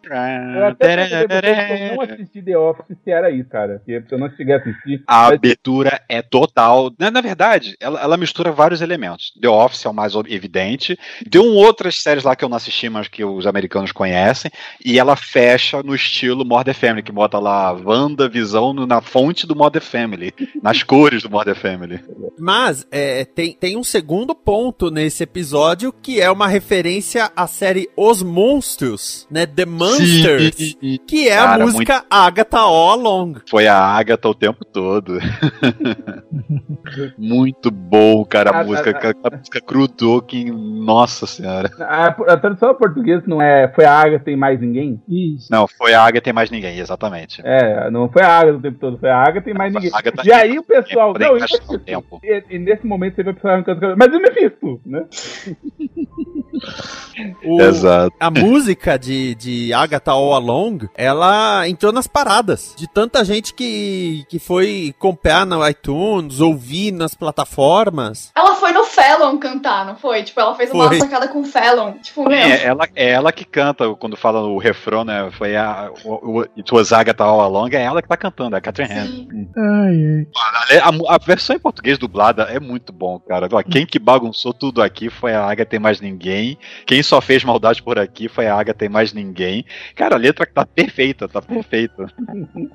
Eu 0.56 0.66
até 0.66 0.96
perguntei 0.96 1.28
pra 1.28 1.42
você 1.42 1.78
que 1.78 1.84
eu 1.84 1.96
não 1.96 2.02
assisti 2.16 2.42
The 2.42 2.58
Office 2.58 2.98
se 3.04 3.12
era 3.12 3.30
isso, 3.32 3.50
cara. 3.50 3.82
Se 3.86 4.04
eu 4.12 4.18
não 4.20 4.30
cheguei 4.36 4.56
a 4.56 4.58
assistir. 4.58 5.04
A 5.08 5.24
mas- 5.24 5.34
abertura 5.36 6.02
é 6.10 6.22
total. 6.22 6.92
Na, 7.00 7.12
na 7.12 7.22
verdade, 7.22 7.76
ela, 7.80 8.00
ela 8.02 8.18
mistura 8.18 8.52
vários 8.52 8.82
elementos. 8.82 9.34
The 9.40 9.50
Office 9.50 9.86
é 9.86 9.90
o 9.90 9.94
mais 9.94 10.14
evidente. 10.28 10.98
Tem 11.30 11.42
um 11.42 11.56
outras 11.56 12.02
séries 12.02 12.24
lá 12.24 12.36
que 12.36 12.44
eu 12.46 12.50
não 12.50 12.58
assisti, 12.58 12.90
mas 12.90 13.08
que 13.08 13.24
os 13.24 13.46
americanos 13.46 13.92
conhecem. 13.92 14.50
E 14.84 14.98
ela 15.00 15.16
fecha 15.16 15.84
no 15.84 15.94
estilo 15.94 16.46
Modern 16.46 16.76
Family, 16.78 17.04
que 17.04 17.12
bota 17.12 17.38
lá 17.40 17.72
Wanda 17.72 18.30
Visão 18.30 18.74
na 18.74 19.02
fonte 19.02 19.46
do 19.46 19.56
Modern 19.56 19.84
Family, 19.84 20.34
nas 20.62 20.82
cores 20.84 21.24
do 21.24 21.30
Modern 21.30 21.58
Family. 21.58 22.00
Mas 22.40 22.86
é, 22.92 23.26
tem, 23.26 23.54
tem 23.54 23.78
um 23.78 23.84
segundo 23.84 24.34
ponto 24.36 24.90
nesse 24.90 25.24
episódio 25.24 25.92
que 25.94 26.22
é 26.22 26.30
uma 26.32 26.48
referência 26.48 27.32
à 27.36 27.48
série 27.48 27.90
Os 27.96 28.22
Monstros, 28.24 29.28
né? 29.30 29.46
The 29.46 29.66
Monsters. 29.66 30.56
Sim. 30.56 31.00
Que 31.08 31.28
é 31.30 31.38
a 31.38 31.44
Cara, 31.46 31.66
música 31.66 32.06
Agatha 32.10 32.60
All 32.60 32.92
Along. 32.92 33.36
Foi 33.50 33.68
a 33.68 33.78
Agatha 33.78 34.28
o 34.30 34.34
tempo 34.36 34.64
todo. 34.66 35.20
Muito 37.18 37.72
bom, 37.72 38.24
cara, 38.26 38.52
a 38.52 38.60
Ah, 38.62 38.64
música. 38.64 38.92
ah, 39.04 39.10
ah. 39.24 39.25
A, 39.26 39.38
música 39.38 39.60
grudou 39.66 40.22
que. 40.22 40.52
Nossa 40.52 41.26
senhora. 41.26 41.72
A, 41.80 42.08
a 42.08 42.38
tradução 42.38 42.76
portuguesa 42.76 43.24
não 43.26 43.42
é 43.42 43.68
Foi 43.74 43.86
a 43.86 43.92
Agatha 43.94 44.30
e 44.30 44.36
mais 44.36 44.60
ninguém? 44.60 45.02
Isso. 45.10 45.48
Não, 45.52 45.68
foi 45.68 45.94
a 45.94 46.04
Agatha 46.04 46.30
e 46.30 46.34
mais 46.34 46.52
ninguém, 46.52 46.78
exatamente. 46.78 47.42
É, 47.44 47.90
não 47.90 48.08
foi 48.10 48.22
a 48.22 48.40
Agatha 48.40 48.58
o 48.58 48.62
tempo 48.62 48.80
todo, 48.80 48.98
foi 49.00 49.10
a 49.10 49.18
Agatha 49.18 49.50
e 49.50 49.54
mais 49.54 49.74
ninguém. 49.74 49.90
Agatha 49.94 50.22
e 50.24 50.32
aí 50.32 50.60
o 50.60 50.64
pessoal. 50.64 51.14
Tempo, 51.14 51.38
Não, 51.38 51.38
isso 51.46 51.80
tempo. 51.80 52.20
e, 52.24 52.44
e 52.52 52.60
nesse 52.60 52.86
momento 52.86 53.16
você 53.16 53.24
vai 53.24 53.34
precisar 53.34 53.64
cantando. 53.64 53.96
Mas 53.98 54.08
o 54.14 54.20
Mephisto, 54.20 54.82
né? 54.86 55.06
O- 57.44 57.62
Exato. 57.62 58.16
A 58.20 58.30
música 58.32 58.98
de, 58.98 59.36
de 59.36 59.74
Agatha 59.74 60.12
All 60.12 60.34
Along, 60.34 60.88
ela 60.96 61.68
entrou 61.68 61.92
nas 61.92 62.08
paradas. 62.08 62.74
De 62.78 62.88
tanta 62.92 63.24
gente 63.24 63.54
que, 63.54 64.26
que 64.30 64.40
foi 64.40 64.94
comprar 65.00 65.46
no 65.46 65.66
iTunes, 65.68 66.40
ouvir 66.40 66.92
nas 66.92 67.14
plataformas. 67.14 68.32
Ela 68.36 68.56
foi 68.56 68.72
no 68.72 68.84
Fallon 69.06 69.38
cantar, 69.38 69.86
não 69.86 69.96
foi? 69.96 70.24
Tipo, 70.24 70.40
ela 70.42 70.56
fez 70.56 70.72
uma 70.72 70.88
Foi. 70.88 71.00
sacada 71.00 71.28
com 71.28 71.42
o 71.42 71.46
Fallon. 71.46 71.94
Tipo, 72.02 72.24
meu. 72.28 72.38
É 72.38 72.64
ela, 72.66 72.88
é 72.96 73.10
ela 73.12 73.32
que 73.32 73.46
canta 73.46 73.94
quando 73.96 74.18
fala 74.18 74.42
o 74.42 74.58
refrão, 74.58 75.04
né? 75.04 75.30
Foi 75.32 75.56
a. 75.56 75.92
O, 76.04 76.40
o, 76.40 76.42
It 76.58 76.74
was 76.74 76.92
Agatha 76.92 77.24
All 77.24 77.42
Along, 77.42 77.70
é 77.74 77.84
ela 77.84 78.02
que 78.02 78.08
tá 78.08 78.18
cantando, 78.18 78.56
é 78.56 78.60
a 78.60 78.62
Catherine 78.62 78.94
Hand. 78.94 79.08
Sim. 79.08 79.48
Ai, 79.58 80.28
ai. 80.72 80.78
A, 80.80 80.90
a- 80.90 81.16
a 81.16 81.18
versão 81.18 81.56
em 81.56 81.60
português 81.60 81.98
dublada 81.98 82.44
é 82.44 82.60
muito 82.60 82.92
bom, 82.92 83.20
cara. 83.20 83.48
Quem 83.64 83.86
que 83.86 84.00
bagunçou 84.00 84.54
tudo 84.54 84.82
aqui 84.82 85.10
foi 85.10 85.34
a 85.34 85.44
Agatha 85.44 85.76
e 85.76 85.80
mais 85.80 86.02
ninguém. 86.02 86.58
Quem 86.86 87.02
só 87.04 87.22
fez 87.22 87.44
maldade 87.44 87.82
por 87.84 88.00
aqui 88.00 88.28
foi 88.28 88.48
a 88.48 88.56
Agatha 88.56 88.86
e 88.86 88.90
mais 88.90 89.14
ninguém. 89.14 89.66
Cara, 89.96 90.16
a 90.16 90.20
letra 90.20 90.46
tá 90.46 90.66
perfeita, 90.66 91.28
tá 91.28 91.42
perfeita. 91.42 92.08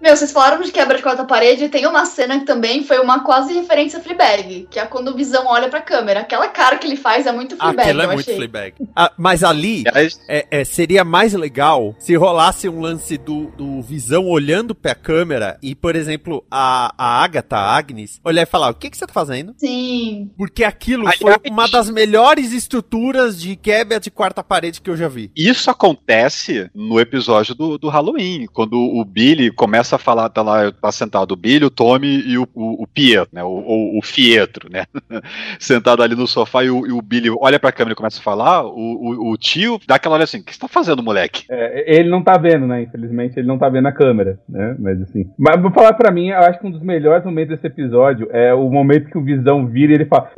Meu, 0.01 0.16
vocês 0.16 0.33
falaram 0.33 0.61
de 0.62 0.71
quebra 0.73 0.97
de 0.97 1.03
quarta 1.03 1.25
parede, 1.25 1.69
tem 1.69 1.87
uma 1.87 2.05
cena 2.05 2.38
que 2.38 2.45
também 2.47 2.85
foi 2.85 2.99
uma 3.01 3.21
quase 3.25 3.53
referência 3.53 3.99
a 3.99 4.03
Fleabag, 4.03 4.69
que 4.71 4.79
é 4.79 4.87
quando 4.87 5.09
o 5.09 5.16
Visão 5.16 5.47
olha 5.47 5.69
pra 5.69 5.81
câmera. 5.81 6.19
Aquela 6.20 6.48
cara 6.48 6.78
que 6.78 6.87
ele 6.87 6.96
faz 6.96 7.26
é 7.26 7.33
muito 7.33 7.56
Fleabag, 7.56 7.80
Aquilo 7.83 8.00
é 8.00 8.04
eu 8.04 8.09
muito 8.09 8.20
achei. 8.20 8.37
Fleabag. 8.37 8.74
Ah, 8.94 9.12
mas 9.16 9.42
ali, 9.44 9.85
é, 10.28 10.46
é, 10.50 10.64
seria 10.64 11.04
mais 11.04 11.33
legal 11.35 11.94
se 11.98 12.14
rolasse 12.16 12.68
um 12.68 12.80
lance 12.80 13.16
do, 13.18 13.46
do 13.56 13.83
Visão 13.83 14.26
olhando 14.26 14.74
pra 14.74 14.94
câmera 14.94 15.59
e, 15.62 15.74
por 15.74 15.96
exemplo, 15.96 16.44
a, 16.50 16.92
a 16.96 17.22
Agatha, 17.22 17.56
a 17.56 17.76
Agnes, 17.76 18.20
olhar 18.24 18.42
e 18.42 18.46
falar: 18.46 18.70
O 18.70 18.74
que, 18.74 18.90
que 18.90 18.96
você 18.96 19.06
tá 19.06 19.12
fazendo? 19.12 19.54
Sim. 19.56 20.30
Porque 20.37 20.64
aquilo 20.64 21.02
Aliás- 21.06 21.20
foi 21.20 21.50
uma 21.50 21.68
das 21.68 21.90
melhores 21.90 22.52
estruturas 22.52 23.40
de 23.40 23.56
quebra 23.56 23.98
de 24.00 24.11
quarta 24.11 24.42
parede 24.42 24.80
que 24.80 24.90
eu 24.90 24.96
já 24.96 25.09
vi. 25.09 25.30
Isso 25.37 25.70
acontece 25.70 26.70
no 26.74 27.00
episódio 27.00 27.54
do, 27.54 27.78
do 27.78 27.88
Halloween, 27.88 28.46
quando 28.52 28.74
o 28.74 29.04
Billy 29.04 29.50
começa 29.50 29.96
a 29.96 29.98
falar, 29.98 30.28
tá 30.28 30.42
lá, 30.42 30.70
tá 30.72 30.92
sentado 30.92 31.33
o 31.33 31.37
Billy, 31.37 31.64
o 31.64 31.70
Tommy 31.70 32.22
e 32.26 32.38
o, 32.38 32.48
o, 32.54 32.83
o 32.83 32.87
Pietro, 32.87 33.30
né? 33.33 33.42
O, 33.44 33.48
o, 33.48 33.98
o 33.98 34.02
Fietro, 34.02 34.68
né? 34.70 34.85
sentado 35.59 36.02
ali 36.02 36.10
no 36.14 36.27
sofá 36.27 36.64
e 36.64 36.70
o, 36.70 36.87
e 36.87 36.92
o 36.92 37.03
Billy 37.03 37.31
olha 37.40 37.59
pra 37.59 37.73
câmera 37.73 37.92
e 37.92 37.96
começa 37.96 38.20
a 38.20 38.23
falar, 38.23 38.64
o, 38.64 38.70
o, 38.70 39.33
o 39.33 39.37
tio 39.37 39.79
dá 39.87 39.96
aquela 39.96 40.14
olha 40.14 40.25
assim, 40.25 40.38
o 40.38 40.44
que 40.44 40.55
você 40.55 40.61
tá 40.61 40.68
fazendo, 40.68 41.03
moleque? 41.03 41.44
É, 41.51 41.99
ele 41.99 42.09
não 42.09 42.23
tá 42.23 42.37
vendo, 42.38 42.66
né? 42.66 42.83
Infelizmente, 42.83 43.38
ele 43.38 43.46
não 43.46 43.59
tá 43.59 43.68
vendo 43.68 43.87
a 43.87 43.92
câmera, 43.92 44.38
né? 44.49 44.77
Mas 44.79 45.01
assim. 45.03 45.31
Mas 45.38 45.61
vou 45.61 45.70
falar 45.70 45.92
pra 45.94 46.11
mim, 46.11 46.29
eu 46.29 46.40
acho 46.40 46.59
que 46.59 46.66
um 46.66 46.70
dos 46.70 46.83
melhores 46.83 47.25
momentos 47.25 47.55
desse 47.55 47.66
episódio 47.66 48.29
é 48.31 48.53
o 48.55 48.68
momento 48.70 49.11
que 49.11 49.18
o 49.18 49.25
Visão 49.25 49.66
vira 49.66 49.92
e 49.92 49.94
ele 49.96 50.07
fala: 50.07 50.31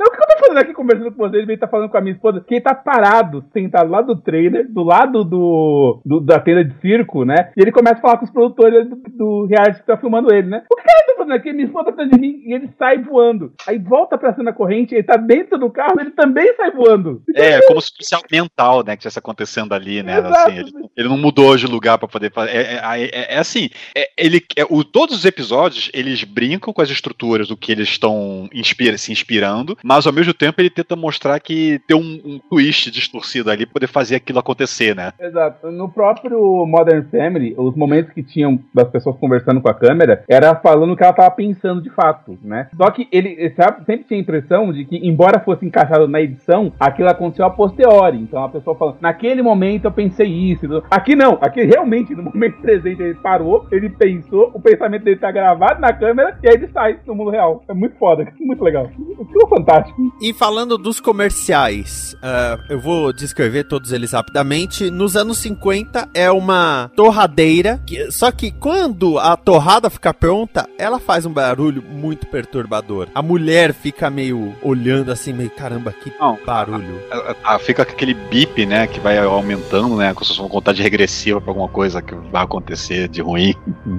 aqui 0.59 0.73
conversando 0.73 1.11
com 1.11 1.17
você? 1.27 1.37
Ele 1.37 1.57
tá 1.57 1.67
falando 1.67 1.89
com 1.89 1.97
a 1.97 2.01
minha 2.01 2.13
esposa, 2.15 2.43
que 2.47 2.55
ele 2.55 2.61
tá 2.61 2.73
parado, 2.75 3.43
sentado 3.53 3.89
lá 3.89 4.01
do 4.01 4.15
trailer, 4.15 4.65
do 4.71 4.83
lado 4.83 5.23
do, 5.23 6.01
do- 6.05 6.19
da 6.19 6.39
tenda 6.39 6.63
de 6.63 6.73
circo, 6.81 7.23
né? 7.25 7.51
E 7.57 7.61
ele 7.61 7.71
começa 7.71 7.97
a 7.97 8.01
falar 8.01 8.17
com 8.17 8.25
os 8.25 8.31
produtores 8.31 8.87
do, 8.89 8.95
do 9.17 9.45
reality 9.45 9.79
que 9.81 9.87
tá 9.87 9.97
filmando 9.97 10.33
ele, 10.33 10.47
né? 10.47 10.63
O 10.71 10.75
que 10.75 10.81
ele 10.81 11.05
tá 11.07 11.13
fazendo 11.17 11.33
aqui? 11.35 11.53
Minha 11.53 11.65
esposa 11.65 11.85
tá 11.85 11.91
atrás 11.91 12.09
de 12.09 12.19
mim 12.19 12.41
e 12.45 12.53
ele 12.53 12.69
sai 12.77 12.97
voando. 12.99 13.53
Aí 13.67 13.77
volta 13.79 14.17
pra 14.17 14.33
cena 14.33 14.53
corrente, 14.53 14.93
ele 14.93 15.03
tá 15.03 15.15
dentro 15.17 15.57
do 15.57 15.69
carro, 15.69 15.99
ele 15.99 16.11
também 16.11 16.53
sai 16.55 16.71
voando. 16.71 17.21
É, 17.35 17.61
como 17.67 17.81
se 17.81 17.91
fosse 17.97 18.13
algo 18.15 18.27
mental, 18.31 18.77
né, 18.83 18.95
que 18.95 19.01
estivesse 19.01 19.19
acontecendo 19.19 19.73
ali, 19.73 20.01
né? 20.03 20.19
Exato. 20.19 20.33
Assim, 20.35 20.57
ele, 20.59 20.71
ele 20.97 21.09
não 21.09 21.17
mudou 21.17 21.55
de 21.55 21.67
lugar 21.67 21.97
pra 21.97 22.07
poder 22.07 22.31
fazer. 22.31 22.51
É, 22.51 22.61
é- 22.75 23.03
é- 23.05 23.35
é 23.35 23.37
assim, 23.37 23.69
é- 23.95 24.09
ele, 24.17 24.41
é, 24.57 24.63
o, 24.69 24.83
todos 24.83 25.15
os 25.17 25.25
episódios 25.25 25.89
eles 25.93 26.23
brincam 26.23 26.73
com 26.73 26.81
as 26.81 26.89
estruturas 26.89 27.47
do 27.47 27.57
que 27.57 27.71
eles 27.71 27.87
estão 27.89 28.47
inspira- 28.53 28.97
se 28.97 29.11
inspirando, 29.11 29.77
mas 29.83 30.05
ao 30.05 30.13
mesmo 30.13 30.33
tempo 30.33 30.42
tempo 30.45 30.61
ele 30.61 30.69
tenta 30.69 30.95
mostrar 30.95 31.39
que 31.39 31.79
tem 31.87 31.97
um, 31.97 32.21
um 32.23 32.39
twist 32.49 32.91
distorcido 32.91 33.49
ali 33.49 33.65
pra 33.65 33.73
poder 33.73 33.87
fazer 33.87 34.15
aquilo 34.15 34.39
acontecer, 34.39 34.95
né? 34.95 35.11
Exato. 35.19 35.71
No 35.71 35.89
próprio 35.89 36.65
Modern 36.65 37.03
Family, 37.09 37.55
os 37.57 37.75
momentos 37.75 38.13
que 38.13 38.23
tinham 38.23 38.59
das 38.73 38.89
pessoas 38.89 39.17
conversando 39.17 39.61
com 39.61 39.69
a 39.69 39.73
câmera 39.73 40.23
era 40.27 40.55
falando 40.55 40.93
o 40.93 40.97
que 40.97 41.03
ela 41.03 41.13
tava 41.13 41.31
pensando 41.31 41.81
de 41.81 41.89
fato, 41.89 42.37
né? 42.41 42.69
Só 42.75 42.89
que 42.91 43.07
ele 43.11 43.23
ele 43.23 43.49
sabe, 43.51 43.85
sempre 43.85 44.05
tinha 44.05 44.19
a 44.19 44.21
impressão 44.21 44.71
de 44.71 44.85
que, 44.85 44.97
embora 44.97 45.39
fosse 45.39 45.65
encaixado 45.65 46.07
na 46.07 46.21
edição, 46.21 46.71
aquilo 46.79 47.09
aconteceu 47.09 47.45
a 47.45 47.49
posteriori. 47.49 48.17
Então 48.17 48.43
a 48.43 48.49
pessoa 48.49 48.75
falando, 48.75 48.97
naquele 49.01 49.41
momento 49.41 49.85
eu 49.85 49.91
pensei 49.91 50.27
isso. 50.27 50.65
Aqui 50.89 51.15
não, 51.15 51.37
aqui 51.41 51.63
realmente, 51.63 52.13
no 52.13 52.23
momento 52.33 52.61
presente, 52.61 53.01
ele 53.01 53.15
parou, 53.15 53.67
ele 53.71 53.89
pensou, 53.89 54.51
o 54.53 54.61
pensamento 54.61 55.03
dele 55.03 55.19
tá 55.19 55.31
gravado 55.31 55.79
na 55.79 55.93
câmera 55.93 56.37
e 56.43 56.47
aí 56.47 56.55
ele 56.55 56.67
sai 56.67 56.99
no 57.05 57.15
mundo 57.15 57.31
real. 57.31 57.63
É 57.67 57.73
muito 57.73 57.97
foda, 57.97 58.27
muito 58.39 58.63
legal. 58.63 58.87
Ficou 58.87 59.47
fantástico. 59.47 60.01
E 60.21 60.32
falando 60.33 60.77
dos 60.77 60.99
comerciais, 60.99 62.15
ah, 62.21 62.57
eu 62.69 62.79
vou 62.79 63.11
descrever 63.13 63.63
todos 63.65 63.91
eles 63.91 64.11
rapidamente. 64.11 64.89
Nos 64.89 65.15
anos 65.15 65.37
50 65.39 66.07
é 66.13 66.29
uma 66.31 66.89
torradeira, 66.95 67.81
que- 67.85 68.11
só 68.11 68.31
que 68.31 68.51
quando 68.51 69.19
a 69.19 69.35
torrada 69.35 69.89
fica 69.89 70.13
pronta, 70.13 70.67
ela 70.77 70.99
faz 70.99 71.25
um 71.25 71.31
barulho 71.33 71.81
muito 71.83 72.25
perturbador. 72.27 73.07
A 73.13 73.21
mulher 73.21 73.73
fica 73.73 74.09
meio 74.09 74.53
olhando 74.61 75.11
assim, 75.11 75.33
meio 75.33 75.49
caramba, 75.49 75.91
que 75.91 76.11
Não. 76.19 76.37
barulho. 76.45 76.99
Ah, 77.43 77.59
fica 77.59 77.85
com 77.85 77.91
aquele 77.91 78.13
bip, 78.13 78.65
né? 78.65 78.87
Que 78.87 78.99
vai 78.99 79.17
aumentando, 79.17 79.95
né? 79.95 80.13
Com 80.13 80.23
uma 80.41 80.49
contagem 80.49 80.83
regressiva 80.83 81.39
pra 81.41 81.51
alguma 81.51 81.67
coisa 81.67 82.01
que 82.01 82.15
vai 82.31 82.43
acontecer 82.43 83.07
de 83.07 83.21
ruim. 83.21 83.53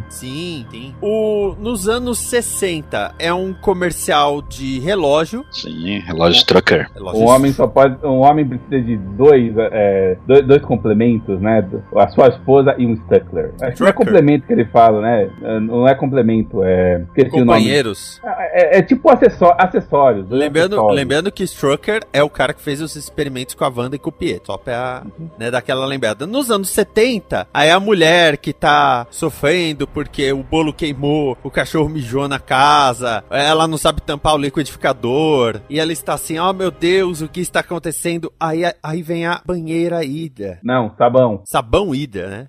Sim, 0.08 0.66
sim. 0.70 0.94
O, 1.00 1.54
nos 1.58 1.88
anos 1.88 2.18
60 2.18 3.14
é 3.18 3.32
um 3.32 3.52
comercial 3.52 4.40
de 4.42 4.78
relógio. 4.80 5.44
Sim, 5.50 5.98
relógio 6.00 6.44
trucker. 6.46 6.88
relógio 6.94 7.20
Um 7.20 7.26
homem 7.28 7.52
só 7.52 7.66
pode. 7.66 8.04
Um 8.06 8.20
homem 8.20 8.46
precisa 8.46 8.80
de 8.80 8.96
dois, 8.96 9.52
é, 9.56 10.16
dois, 10.26 10.46
dois 10.46 10.62
complementos, 10.62 11.40
né? 11.40 11.66
A 11.96 12.08
sua 12.08 12.28
esposa 12.28 12.74
e 12.78 12.86
um 12.86 12.96
Stuckler. 12.96 13.52
Acho 13.60 13.76
que 13.76 13.80
não 13.82 13.88
é 13.88 13.92
complemento 13.92 14.46
que 14.46 14.52
ele 14.52 14.64
fala, 14.66 15.00
né? 15.00 15.30
Não 15.60 15.86
é 15.88 15.94
complemento, 15.94 16.62
é. 16.62 17.02
Esqueci 17.08 17.36
o 17.36 17.44
nome. 17.44 17.58
companheiros. 17.58 18.20
É, 18.24 18.78
é 18.78 18.82
tipo 18.82 19.10
acessó- 19.10 19.54
acessórios. 19.58 20.26
dois 20.28 20.40
Lembrando, 20.40 20.74
acessórios. 20.74 20.96
lembrando 20.96 21.32
que 21.32 21.42
Strucker 21.44 22.02
é 22.12 22.22
o 22.22 22.30
cara 22.30 22.52
que 22.52 22.60
fez 22.60 22.80
os 22.80 22.96
experimentos 22.96 23.54
com 23.54 23.64
a 23.64 23.68
Wanda 23.68 23.96
e 23.96 23.98
com 23.98 24.10
o 24.10 24.12
Pietro, 24.12 24.46
só 24.46 24.56
pra 24.56 25.02
né, 25.38 25.50
dar 25.50 25.58
aquela 25.58 25.84
lembrada. 25.86 26.26
Nos 26.26 26.50
anos 26.50 26.68
70, 26.70 27.46
aí 27.52 27.70
a 27.70 27.80
mulher 27.80 28.36
que 28.36 28.52
tá 28.52 29.06
sofrendo 29.10 29.73
porque 29.86 30.32
o 30.32 30.42
bolo 30.42 30.72
queimou, 30.72 31.36
o 31.42 31.50
cachorro 31.50 31.88
mijou 31.88 32.28
na 32.28 32.38
casa, 32.38 33.24
ela 33.30 33.66
não 33.66 33.76
sabe 33.76 34.00
tampar 34.00 34.34
o 34.34 34.38
liquidificador, 34.38 35.60
e 35.68 35.78
ela 35.80 35.92
está 35.92 36.14
assim, 36.14 36.38
oh 36.38 36.52
meu 36.52 36.70
Deus, 36.70 37.20
o 37.20 37.28
que 37.28 37.40
está 37.40 37.60
acontecendo? 37.60 38.32
Aí, 38.38 38.62
aí 38.82 39.02
vem 39.02 39.26
a 39.26 39.40
banheira 39.44 40.04
Ida. 40.04 40.58
Não, 40.62 40.94
sabão. 40.96 41.42
Sabão 41.44 41.94
Ida, 41.94 42.26
né? 42.28 42.46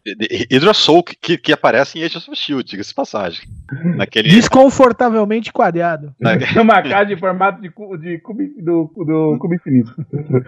Hydra 0.51 0.73
Soul, 0.73 1.03
que, 1.03 1.38
que 1.38 1.51
aparece 1.53 1.97
em 1.99 2.03
Agents 2.03 2.27
of 2.27 2.38
Shield, 2.38 2.63
diga-se 2.69 2.89
de 2.89 2.95
passagem. 2.95 3.41
Naquele. 3.95 4.29
Desconfortavelmente 4.29 5.51
quadrado. 5.51 6.13
na- 6.19 6.35
Uma 6.61 6.81
caixa 6.81 7.05
de 7.05 7.17
formato 7.17 7.61
de, 7.61 7.69
cu, 7.69 7.97
de 7.97 8.19
cubo, 8.19 8.41
do, 8.59 8.91
do 9.05 9.38
cubo 9.39 9.53
infinito. 9.55 9.93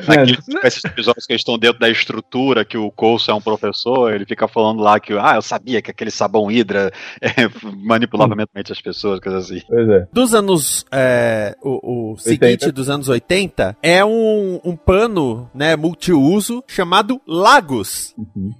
Naqueles 0.08 0.38
esses 0.64 0.84
episódios 0.86 1.26
que 1.26 1.34
eles 1.34 1.42
estão 1.42 1.58
dentro 1.58 1.80
da 1.80 1.90
estrutura, 1.90 2.66
que 2.66 2.78
o 2.78 2.92
Coulson 2.92 3.32
é 3.32 3.36
um 3.36 3.42
professor, 3.42 4.14
ele 4.14 4.26
fica 4.26 4.48
falando 4.48 4.82
lá 4.82 5.00
que, 5.00 5.14
ah, 5.14 5.36
eu 5.36 5.42
sabia 5.42 5.82
que 5.82 5.92
aquele 5.92 6.12
sabão 6.12 6.50
Hydra 6.68 6.92
é, 7.22 7.30
manipulava 7.84 8.36
mentalmente 8.36 8.72
as 8.72 8.82
pessoas, 8.82 9.20
coisas 9.20 9.46
assim. 9.46 9.62
Pois 9.68 9.90
é. 9.90 10.08
Dos 10.12 10.34
anos. 10.34 10.86
é, 10.92 11.56
o, 11.64 12.12
o 12.14 12.18
seguinte, 12.18 12.66
80. 12.66 12.72
dos 12.72 12.90
anos 12.90 13.08
80, 13.10 13.78
é 13.82 14.04
um, 14.04 14.60
um 14.64 14.76
pano, 14.76 15.50
né, 15.54 15.76
multiuso, 15.76 16.64
chamado 16.68 17.22
Lagos. 17.28 18.14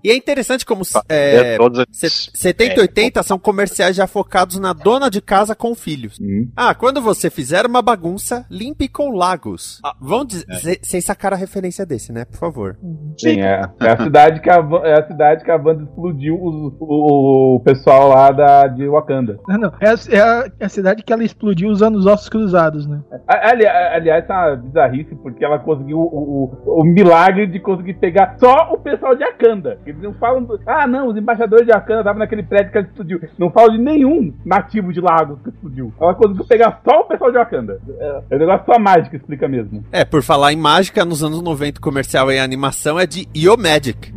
E 0.04 0.10
é 0.12 0.16
interessante 0.16 0.66
como. 0.66 0.84
É, 1.10 1.54
É, 1.54 1.58
todos 1.58 1.84
se- 1.92 2.06
esses- 2.08 2.30
70 2.34 2.76
e 2.76 2.80
80 2.82 3.24
são 3.24 3.38
comerciais 3.38 3.96
já 3.96 4.08
focados 4.08 4.58
na 4.60 4.74
dona 4.74 5.10
de 5.10 5.22
casa 5.22 5.56
com 5.56 5.76
filhos. 5.76 6.18
Hum. 6.22 6.50
Ah, 6.56 6.74
quando 6.74 7.02
você 7.02 7.30
fizer 7.30 7.66
uma 7.66 7.82
bagunça, 7.82 8.46
limpe 8.50 8.88
com 8.88 9.12
Lagos. 9.12 9.80
Ah, 9.84 9.96
vão 10.00 10.24
dizer. 10.26 10.80
Vocês 10.82 11.04
sacaram 11.06 11.36
a 11.36 11.40
referência 11.40 11.86
desse, 11.86 12.12
né? 12.12 12.26
Por 12.26 12.38
favor. 12.38 12.78
Sim, 13.18 13.42
é, 13.42 13.62
é 13.82 13.90
a 13.92 13.98
cidade 14.04 14.42
que 14.42 14.50
a, 14.50 14.58
é 14.84 15.00
a 15.00 15.08
cidade 15.08 15.44
que 15.44 15.52
a 15.52 15.56
Wanda 15.56 15.84
explodiu 15.84 16.36
o, 16.36 16.76
o, 16.80 17.56
o 17.56 17.60
pessoal 17.62 17.97
lá 18.06 18.32
da, 18.32 18.68
de 18.68 18.88
Wakanda. 18.88 19.40
Não, 19.48 19.58
não. 19.58 19.72
É, 19.80 19.90
a, 19.90 19.96
é 20.12 20.20
a- 20.20 20.52
é 20.60 20.66
a 20.66 20.70
cidade 20.70 21.04
que 21.04 21.12
ela 21.14 21.24
explodiu 21.24 21.70
usando 21.70 21.96
os 21.96 22.06
ossos 22.06 22.30
cruzados, 22.30 22.86
né? 22.88 23.00
Ali- 23.28 23.66
aliás, 23.68 24.26
é 24.30 24.34
uma 24.34 24.56
bizarrice, 24.56 25.16
porque 25.16 25.44
ela 25.44 25.60
conseguiu 25.60 25.98
o, 26.00 26.52
o, 26.66 26.82
o 26.82 26.84
milagre 26.84 27.48
de 27.48 27.60
conseguir 27.60 27.96
pegar 27.96 28.36
só 28.40 28.72
o 28.74 28.78
pessoal 28.78 29.16
de 29.16 29.24
Wakanda. 29.24 29.80
Eles 29.86 30.02
não 30.02 30.14
falam. 30.14 30.44
do- 30.44 30.60
ah, 30.66 30.88
não, 30.88 31.08
os 31.08 31.18
embaixadores 31.18 31.66
de 31.66 31.72
Wakanda 31.72 32.00
estavam 32.02 32.20
naquele 32.20 32.44
prédio 32.44 32.72
que 32.72 32.78
ela 32.78 32.88
explodiu. 32.88 33.20
Não 33.38 33.50
falam 33.52 33.72
de 33.72 33.80
nenhum 33.84 34.34
nativo 34.46 34.92
de 34.94 35.00
Lagos 35.02 35.40
que 35.42 35.50
explodiu. 35.50 35.94
Ela 36.00 36.14
conseguiu 36.16 36.46
pegar 36.46 36.82
só 36.88 37.02
o 37.02 37.06
pessoal 37.06 37.32
de 37.32 37.38
Wakanda. 37.38 37.80
É, 38.00 38.36
um 38.36 38.38
negócio 38.40 38.66
só 38.66 38.74
a 38.74 38.80
mágica 38.80 39.16
explica 39.16 39.48
mesmo. 39.48 39.84
É, 39.92 40.04
por 40.06 40.22
falar 40.24 40.54
em 40.54 40.58
mágica, 40.58 41.04
nos 41.06 41.24
anos 41.24 41.42
90 41.42 41.80
o 41.80 41.82
comercial 41.82 42.32
em 42.32 42.40
animação 42.40 43.00
é 43.00 43.06
de 43.06 43.28
Yo 43.36 43.58
Magic. 43.58 44.14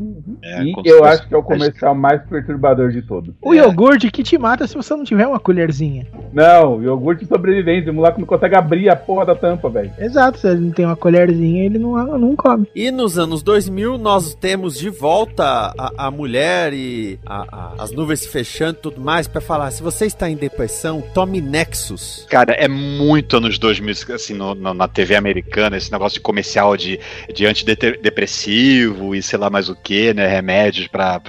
É, 0.51 0.63
e 0.65 0.75
eu 0.85 1.05
acho 1.05 1.27
que 1.29 1.35
é 1.35 1.39
o 1.39 1.43
comercial 1.43 1.95
mais 1.95 2.21
perturbador 2.23 2.91
de 2.91 3.03
todos. 3.03 3.35
O 3.43 3.55
iogurte 3.55 4.11
que 4.11 4.23
te 4.23 4.37
mata 4.39 4.67
se 4.67 4.75
você 4.75 4.95
não 4.95 5.05
tiver 5.05 5.27
uma 5.27 5.39
colherzinha. 5.41 6.07
Não, 6.33 6.83
iogurte 6.83 7.25
de 7.25 7.29
sobrevivência. 7.29 7.91
O 7.91 7.95
moleque 7.95 8.19
não 8.21 8.27
consegue 8.27 8.55
abrir 8.57 8.89
a 8.89 8.97
porra 8.97 9.27
da 9.27 9.35
tampa, 9.35 9.69
velho. 9.69 9.91
Exato, 9.99 10.39
se 10.39 10.47
ele 10.49 10.61
não 10.61 10.71
tem 10.71 10.85
uma 10.87 10.97
colherzinha, 10.97 11.65
ele 11.65 11.79
não, 11.79 11.93
não 12.19 12.37
come. 12.37 12.67
E 12.75 12.91
nos 12.91 13.19
anos 13.19 13.43
2000 13.43 13.99
nós 13.99 14.35
temos 14.35 14.79
de 14.79 14.89
volta 14.91 15.75
a, 15.79 16.07
a 16.07 16.11
mulher 16.11 16.73
e 16.73 17.19
a- 17.27 17.47
a- 17.79 17.83
as 17.83 17.93
nuvens 17.93 18.21
se 18.21 18.29
fechando 18.29 18.79
e 18.79 18.83
tudo 18.83 19.01
mais 19.01 19.27
pra 19.29 19.41
falar, 19.41 19.71
se 19.71 19.83
você 19.83 20.07
está 20.07 20.29
em 20.29 20.37
depressão, 20.37 21.03
tome 21.15 21.41
Nexus. 21.41 22.27
Cara, 22.29 22.53
é 22.53 22.69
muito 22.69 23.37
anos 23.37 23.59
2000, 23.59 23.95
assim, 24.15 24.35
no- 24.35 24.55
no- 24.55 24.75
na 24.75 24.89
TV 24.89 25.15
americana, 25.17 25.77
esse 25.77 25.91
negócio 25.93 26.15
de 26.17 26.21
comercial 26.21 26.77
de, 26.77 26.99
de 27.35 27.47
antidepressivo 27.47 29.15
e 29.15 29.23
sei 29.23 29.39
lá 29.39 29.49
mais 29.51 29.69
o 29.69 29.75
que, 29.77 30.13
né? 30.15 30.27
Remédios 30.41 30.87
pra 30.89 31.21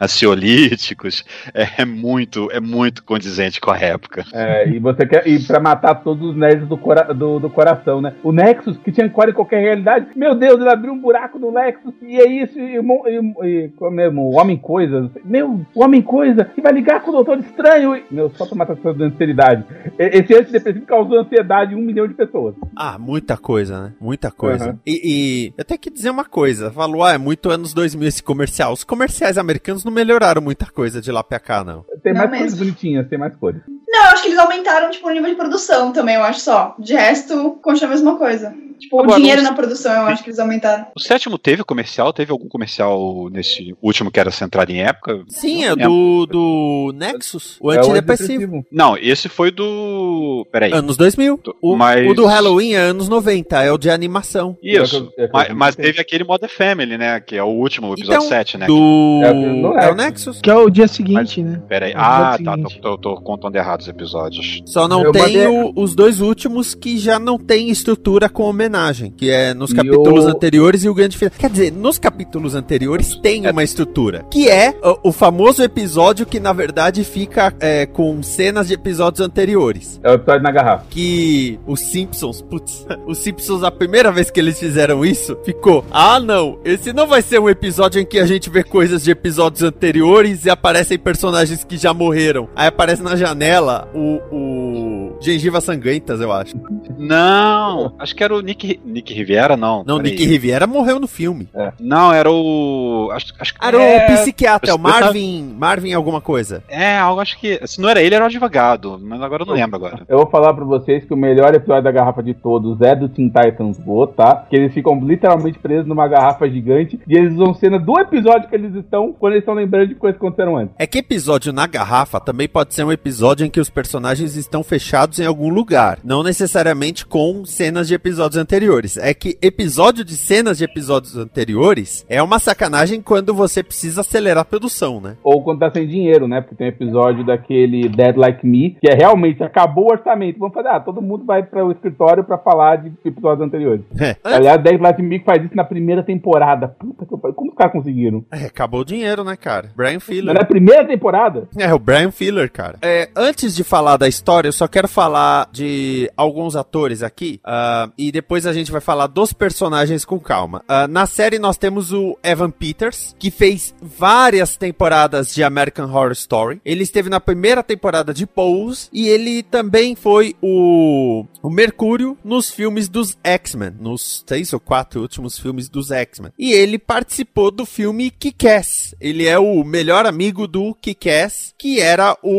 ansiolíticos. 0.00 1.24
É, 1.54 1.82
é 1.82 1.84
muito, 1.84 2.48
é 2.50 2.60
muito 2.60 3.04
condizente 3.04 3.60
com 3.60 3.70
a 3.70 3.76
época. 3.78 4.24
É, 4.32 4.68
e 4.68 4.78
você 4.78 5.04
quer. 5.06 5.26
E 5.26 5.38
pra 5.44 5.60
matar 5.60 5.96
todos 5.96 6.30
os 6.30 6.36
nerds 6.36 6.66
do, 6.66 6.78
cora- 6.78 7.12
do, 7.12 7.38
do 7.38 7.50
coração, 7.50 8.00
né? 8.00 8.14
O 8.22 8.32
Nexus, 8.32 8.76
que 8.78 8.90
tinha 8.92 9.08
core 9.10 9.30
em 9.32 9.34
qualquer 9.34 9.60
realidade. 9.60 10.06
Meu 10.16 10.34
Deus, 10.34 10.60
ele 10.60 10.70
abriu 10.70 10.92
um 10.92 10.98
buraco 11.00 11.38
no 11.38 11.52
Nexus. 11.52 11.92
E 12.00 12.16
é 12.16 12.26
isso. 12.26 12.58
E, 12.58 12.76
e, 12.78 13.44
e, 13.44 13.70
é 13.82 13.90
mesmo? 13.90 14.22
O 14.22 14.38
Homem 14.40 14.56
Coisa. 14.56 15.10
Meu, 15.24 15.60
o 15.74 15.84
Homem 15.84 16.00
Coisa. 16.00 16.44
Que 16.44 16.60
vai 16.62 16.72
ligar 16.72 17.02
com 17.02 17.10
o 17.10 17.12
Doutor 17.12 17.38
Estranho. 17.38 17.96
E, 17.96 18.04
meu, 18.10 18.30
só 18.30 18.46
pra 18.46 18.56
matar 18.56 18.74
essa 18.78 18.88
ansiedade. 18.90 19.64
Esse 19.98 20.34
antidepressivo 20.34 20.86
causou 20.86 21.18
ansiedade 21.18 21.74
em 21.74 21.76
um 21.76 21.82
milhão 21.82 22.06
de 22.08 22.14
pessoas. 22.14 22.54
Ah, 22.76 22.98
muita 22.98 23.36
coisa, 23.36 23.82
né? 23.82 23.92
Muita 24.00 24.30
coisa. 24.30 24.70
Uhum. 24.70 24.78
E, 24.86 25.00
e 25.04 25.52
eu 25.58 25.64
tenho 25.64 25.80
que 25.80 25.90
dizer 25.90 26.10
uma 26.10 26.24
coisa. 26.24 26.70
Falou, 26.70 27.04
ah, 27.04 27.12
é 27.12 27.18
muito 27.18 27.50
anos 27.50 27.74
2000 27.74 28.08
esse 28.08 28.21
comercial. 28.22 28.72
Os 28.72 28.84
comerciais 28.84 29.36
americanos 29.38 29.84
não 29.84 29.92
melhoraram 29.92 30.40
muita 30.40 30.66
coisa 30.66 31.00
de 31.00 31.10
lá 31.12 31.22
pra 31.22 31.38
cá, 31.40 31.62
não. 31.64 31.84
Tem 32.02 32.12
Não 32.12 32.20
mais 32.20 32.30
mesmo. 32.30 32.46
cores 32.46 32.58
bonitinhas, 32.58 33.08
tem 33.08 33.18
mais 33.18 33.34
cores. 33.36 33.60
Não, 33.92 34.04
eu 34.04 34.10
acho 34.10 34.22
que 34.22 34.28
eles 34.28 34.38
aumentaram, 34.38 34.90
tipo, 34.90 35.06
o 35.06 35.10
nível 35.12 35.28
de 35.28 35.36
produção 35.36 35.92
também, 35.92 36.14
eu 36.14 36.24
acho 36.24 36.40
só. 36.40 36.74
De 36.78 36.94
resto, 36.94 37.58
continua 37.62 37.88
a 37.88 37.94
mesma 37.94 38.16
coisa. 38.16 38.54
Tipo, 38.80 38.98
Agora, 38.98 39.12
o 39.12 39.20
dinheiro 39.20 39.40
os- 39.42 39.46
na 39.48 39.54
produção, 39.54 39.92
eu 39.92 40.06
acho 40.08 40.24
que 40.24 40.30
eles 40.30 40.40
aumentaram. 40.40 40.86
O 40.96 40.98
sétimo 40.98 41.38
teve 41.38 41.62
comercial? 41.62 42.12
Teve 42.12 42.32
algum 42.32 42.48
comercial 42.48 43.28
nesse 43.30 43.76
último 43.80 44.10
que 44.10 44.18
era 44.18 44.32
centrado 44.32 44.72
em 44.72 44.82
época? 44.82 45.22
Sim, 45.28 45.66
é 45.66 45.76
do, 45.76 46.26
do 46.26 46.92
Nexus, 46.96 47.58
o 47.60 47.70
É 47.70 47.76
o 47.76 47.78
antidepressivo. 47.78 48.32
antidepressivo. 48.42 48.66
Não, 48.72 48.96
esse 48.96 49.28
foi 49.28 49.52
do. 49.52 50.44
Peraí. 50.50 50.72
Anos 50.72 50.96
2000. 50.96 51.38
O, 51.60 51.76
Mas- 51.76 52.10
o 52.10 52.14
do 52.14 52.26
Halloween 52.26 52.74
é 52.74 52.78
anos 52.78 53.08
90, 53.08 53.62
é 53.62 53.70
o 53.70 53.78
de 53.78 53.88
animação. 53.88 54.56
Isso. 54.60 55.12
É 55.16 55.24
é 55.24 55.30
Mas, 55.32 55.54
mas 55.54 55.76
teve 55.76 56.00
aquele 56.00 56.24
Modern 56.24 56.50
Family, 56.52 56.98
né? 56.98 57.20
Que 57.20 57.36
é 57.36 57.42
o 57.42 57.46
último, 57.46 57.92
episódio 57.94 58.16
Então, 58.18 58.28
7, 58.28 58.58
né? 58.58 58.66
Do. 58.66 59.20
É, 59.22 59.32
no 59.32 59.78
É 59.78 59.90
o 59.92 59.94
Nexus. 59.94 60.40
Que 60.40 60.50
é 60.50 60.56
o 60.56 60.68
dia 60.68 60.88
seguinte, 60.88 61.40
né? 61.40 61.62
Peraí. 61.68 61.92
É 61.92 61.96
o 61.96 62.00
Ah, 62.00 62.36
tá. 62.44 62.56
Tô, 62.58 62.68
tô- 62.80 62.98
tô 62.98 63.20
contando 63.20 63.54
errado 63.54 63.81
os 63.82 63.88
episódios. 63.88 64.62
Só 64.66 64.86
não 64.88 65.02
Eu 65.04 65.12
tem 65.12 65.22
mandei- 65.22 65.46
o- 65.46 65.72
os 65.76 65.94
dois 65.94 66.20
últimos 66.20 66.74
que 66.74 66.98
já 66.98 67.18
não 67.18 67.38
tem 67.38 67.68
estrutura 67.70 68.28
com 68.28 68.44
homenagem, 68.44 69.10
que 69.16 69.30
é 69.30 69.52
nos 69.54 69.70
E 69.70 69.74
capítulos 69.74 70.24
o- 70.24 70.28
anteriores 70.28 70.84
e 70.84 70.88
o 70.88 70.94
grande 70.94 71.16
final. 71.16 71.32
Quer 71.38 71.50
dizer, 71.50 71.72
nos 71.72 71.98
capítulos 71.98 72.54
anteriores 72.54 73.16
tem 73.16 73.48
uma 73.48 73.62
estrutura, 73.64 74.24
que 74.30 74.48
é 74.48 74.74
o, 74.82 75.08
o 75.08 75.12
famoso 75.12 75.62
episódio 75.62 76.26
que 76.26 76.38
na 76.40 76.52
verdade 76.52 77.04
fica 77.04 77.52
é, 77.60 77.86
com 77.86 78.22
cenas 78.22 78.68
de 78.68 78.74
episódios 78.74 79.20
anteriores. 79.20 80.00
É 80.02 80.10
o 80.10 80.14
episódio 80.14 80.42
na 80.42 80.50
garrafa. 80.50 80.84
Que 80.90 81.58
os 81.66 81.80
Simpsons, 81.80 82.42
putz, 82.42 82.86
os 83.06 83.18
Simpsons, 83.18 83.62
a 83.62 83.70
primeira 83.70 84.10
vez 84.12 84.30
que 84.30 84.40
eles 84.40 84.58
fizeram 84.58 85.04
isso, 85.04 85.36
ficou: 85.44 85.84
ah, 85.90 86.18
não, 86.20 86.58
esse 86.64 86.92
não 86.92 87.06
vai 87.06 87.22
ser 87.22 87.38
um 87.40 87.48
episódio 87.48 88.00
em 88.00 88.04
que 88.06 88.18
a 88.18 88.26
gente 88.26 88.48
vê 88.50 88.62
coisas 88.62 89.02
de 89.02 89.10
episódios 89.10 89.62
anteriores 89.62 90.44
e 90.44 90.50
aparecem 90.50 90.98
personagens 90.98 91.64
que 91.64 91.76
já 91.76 91.92
morreram. 91.92 92.48
Aí 92.54 92.68
aparece 92.68 93.02
na 93.02 93.16
janela 93.16 93.71
o. 93.94 94.06
o 94.30 95.01
Gengivas 95.22 95.64
sanguentas, 95.64 96.20
eu 96.20 96.32
acho. 96.32 96.54
Não, 96.98 97.94
acho 97.98 98.14
que 98.14 98.22
era 98.24 98.34
o 98.34 98.40
Nick, 98.40 98.80
Nick 98.84 99.12
Riviera, 99.12 99.56
não. 99.56 99.84
Não. 99.86 99.98
Nick 99.98 100.24
Riviera 100.24 100.66
morreu 100.66 100.98
no 100.98 101.06
filme. 101.06 101.48
Não, 101.78 102.12
era 102.12 102.30
o. 102.30 103.10
Acho, 103.12 103.32
acho 103.38 103.54
que 103.54 103.64
Era 103.64 103.80
é, 103.82 104.04
o 104.04 104.16
psiquiatra, 104.18 104.72
o 104.72 104.74
eu 104.74 104.78
tava- 104.78 105.00
Marvin. 105.04 105.54
Marvin 105.58 105.92
alguma 105.92 106.20
coisa. 106.20 106.62
É, 106.68 106.96
algo 106.98 107.20
acho 107.20 107.38
que. 107.38 107.60
Se 107.66 107.80
não 107.80 107.88
era 107.88 108.02
ele, 108.02 108.14
era 108.14 108.24
o 108.24 108.26
advogado. 108.26 108.98
Mas 109.02 109.20
agora 109.20 109.42
eu 109.42 109.46
não 109.46 109.54
lembro 109.54 109.76
agora. 109.76 110.02
Eu 110.08 110.18
vou 110.18 110.26
falar 110.30 110.54
pra 110.54 110.64
vocês 110.64 111.04
que 111.04 111.12
o 111.14 111.16
melhor 111.16 111.54
episódio 111.54 111.84
da 111.84 111.92
garrafa 111.92 112.22
de 112.22 112.34
todos 112.34 112.80
é 112.80 112.94
do 112.94 113.08
Teen 113.08 113.28
Titans 113.28 113.78
Go, 113.78 114.06
tá? 114.06 114.44
Que 114.48 114.56
eles 114.56 114.72
ficam 114.72 114.98
literalmente 115.04 115.58
presos 115.58 115.86
numa 115.86 116.08
garrafa 116.08 116.48
gigante 116.48 116.98
e 117.06 117.16
eles 117.16 117.32
usam 117.34 117.54
cena 117.54 117.78
do 117.78 117.98
episódio 117.98 118.48
que 118.48 118.54
eles 118.54 118.74
estão 118.74 119.12
quando 119.12 119.34
eles 119.34 119.42
estão 119.42 119.54
lembrando 119.54 119.88
de 119.88 119.94
coisas 119.94 120.18
que 120.18 120.24
aconteceram 120.24 120.56
antes. 120.56 120.74
É 120.78 120.86
que 120.86 120.98
episódio 120.98 121.52
na 121.52 121.66
garrafa 121.66 122.20
também 122.20 122.48
pode 122.48 122.74
ser 122.74 122.84
um 122.84 122.92
episódio 122.92 123.46
em 123.46 123.50
que 123.50 123.60
os 123.60 123.70
personagens 123.70 124.36
estão 124.36 124.62
fechados 124.62 125.11
em 125.18 125.26
algum 125.26 125.48
lugar. 125.48 125.98
Não 126.04 126.22
necessariamente 126.22 127.06
com 127.06 127.44
cenas 127.44 127.88
de 127.88 127.94
episódios 127.94 128.40
anteriores. 128.40 128.96
É 128.96 129.14
que 129.14 129.38
episódio 129.42 130.04
de 130.04 130.16
cenas 130.16 130.58
de 130.58 130.64
episódios 130.64 131.16
anteriores 131.16 132.04
é 132.08 132.22
uma 132.22 132.38
sacanagem 132.38 133.00
quando 133.00 133.34
você 133.34 133.62
precisa 133.62 134.00
acelerar 134.00 134.42
a 134.42 134.44
produção, 134.44 135.00
né? 135.00 135.16
Ou 135.22 135.42
quando 135.42 135.60
tá 135.60 135.70
sem 135.70 135.86
dinheiro, 135.86 136.28
né? 136.28 136.40
Porque 136.40 136.54
tem 136.54 136.66
um 136.66 136.70
episódio 136.70 137.24
daquele 137.24 137.88
Dead 137.88 138.16
Like 138.16 138.46
Me, 138.46 138.76
que 138.80 138.90
é 138.90 138.94
realmente 138.94 139.42
acabou 139.42 139.86
o 139.86 139.92
orçamento. 139.92 140.38
Vamos 140.38 140.54
fazer, 140.54 140.68
ah, 140.68 140.80
todo 140.80 141.02
mundo 141.02 141.24
vai 141.24 141.42
para 141.42 141.64
o 141.64 141.72
escritório 141.72 142.24
pra 142.24 142.38
falar 142.38 142.76
de 142.76 142.92
episódios 143.04 143.46
anteriores. 143.46 143.84
É. 143.98 144.16
Aliás, 144.24 144.62
Dead 144.62 144.80
Like 144.80 145.02
Me 145.02 145.20
faz 145.20 145.44
isso 145.44 145.56
na 145.56 145.64
primeira 145.64 146.02
temporada. 146.02 146.68
Puta 146.68 147.06
que 147.06 147.16
pariu. 147.16 147.31
Caras 147.62 147.72
conseguiram? 147.72 148.24
É, 148.32 148.46
acabou 148.46 148.80
o 148.80 148.84
dinheiro, 148.84 149.22
né, 149.22 149.36
cara? 149.36 149.70
Brian 149.76 150.00
Filler. 150.00 150.34
na 150.34 150.44
primeira 150.44 150.84
temporada? 150.84 151.48
É, 151.56 151.72
o 151.72 151.78
Brian 151.78 152.10
Filler, 152.10 152.50
cara. 152.50 152.78
É, 152.82 153.08
antes 153.14 153.54
de 153.54 153.62
falar 153.62 153.96
da 153.96 154.08
história, 154.08 154.48
eu 154.48 154.52
só 154.52 154.66
quero 154.66 154.88
falar 154.88 155.48
de 155.52 156.10
alguns 156.16 156.56
atores 156.56 157.02
aqui. 157.02 157.40
ah, 157.44 157.88
e 157.96 158.10
depois 158.10 158.46
a 158.46 158.52
gente 158.52 158.72
vai 158.72 158.80
falar 158.80 159.06
dos 159.06 159.32
personagens 159.32 160.04
com 160.04 160.18
calma. 160.18 160.64
Ah, 160.66 160.88
na 160.88 161.06
série 161.06 161.38
nós 161.38 161.56
temos 161.56 161.92
o 161.92 162.18
Evan 162.22 162.50
Peters, 162.50 163.14
que 163.18 163.30
fez 163.30 163.74
várias 163.80 164.56
temporadas 164.56 165.32
de 165.32 165.44
American 165.44 165.86
Horror 165.86 166.12
Story. 166.12 166.60
Ele 166.64 166.82
esteve 166.82 167.08
na 167.08 167.20
primeira 167.20 167.62
temporada 167.62 168.12
de 168.12 168.26
Pose. 168.26 168.88
E 168.92 169.08
ele 169.08 169.42
também 169.44 169.94
foi 169.94 170.34
o, 170.42 171.24
o 171.40 171.48
Mercúrio 171.50 172.18
nos 172.24 172.50
filmes 172.50 172.88
dos 172.88 173.16
X-Men. 173.22 173.74
Nos 173.78 174.22
três 174.22 174.52
ou 174.52 174.58
quatro 174.58 175.00
últimos 175.00 175.38
filmes 175.38 175.68
dos 175.68 175.92
X-Men. 175.92 176.32
E 176.36 176.52
ele 176.52 176.78
participou 176.78 177.51
do 177.52 177.66
filme 177.66 178.10
Kick-Ass. 178.10 178.94
Ele 179.00 179.26
é 179.26 179.38
o 179.38 179.62
melhor 179.64 180.06
amigo 180.06 180.46
do 180.46 180.74
Kick-Ass, 180.74 181.54
que 181.58 181.80
era 181.80 182.16
o... 182.22 182.30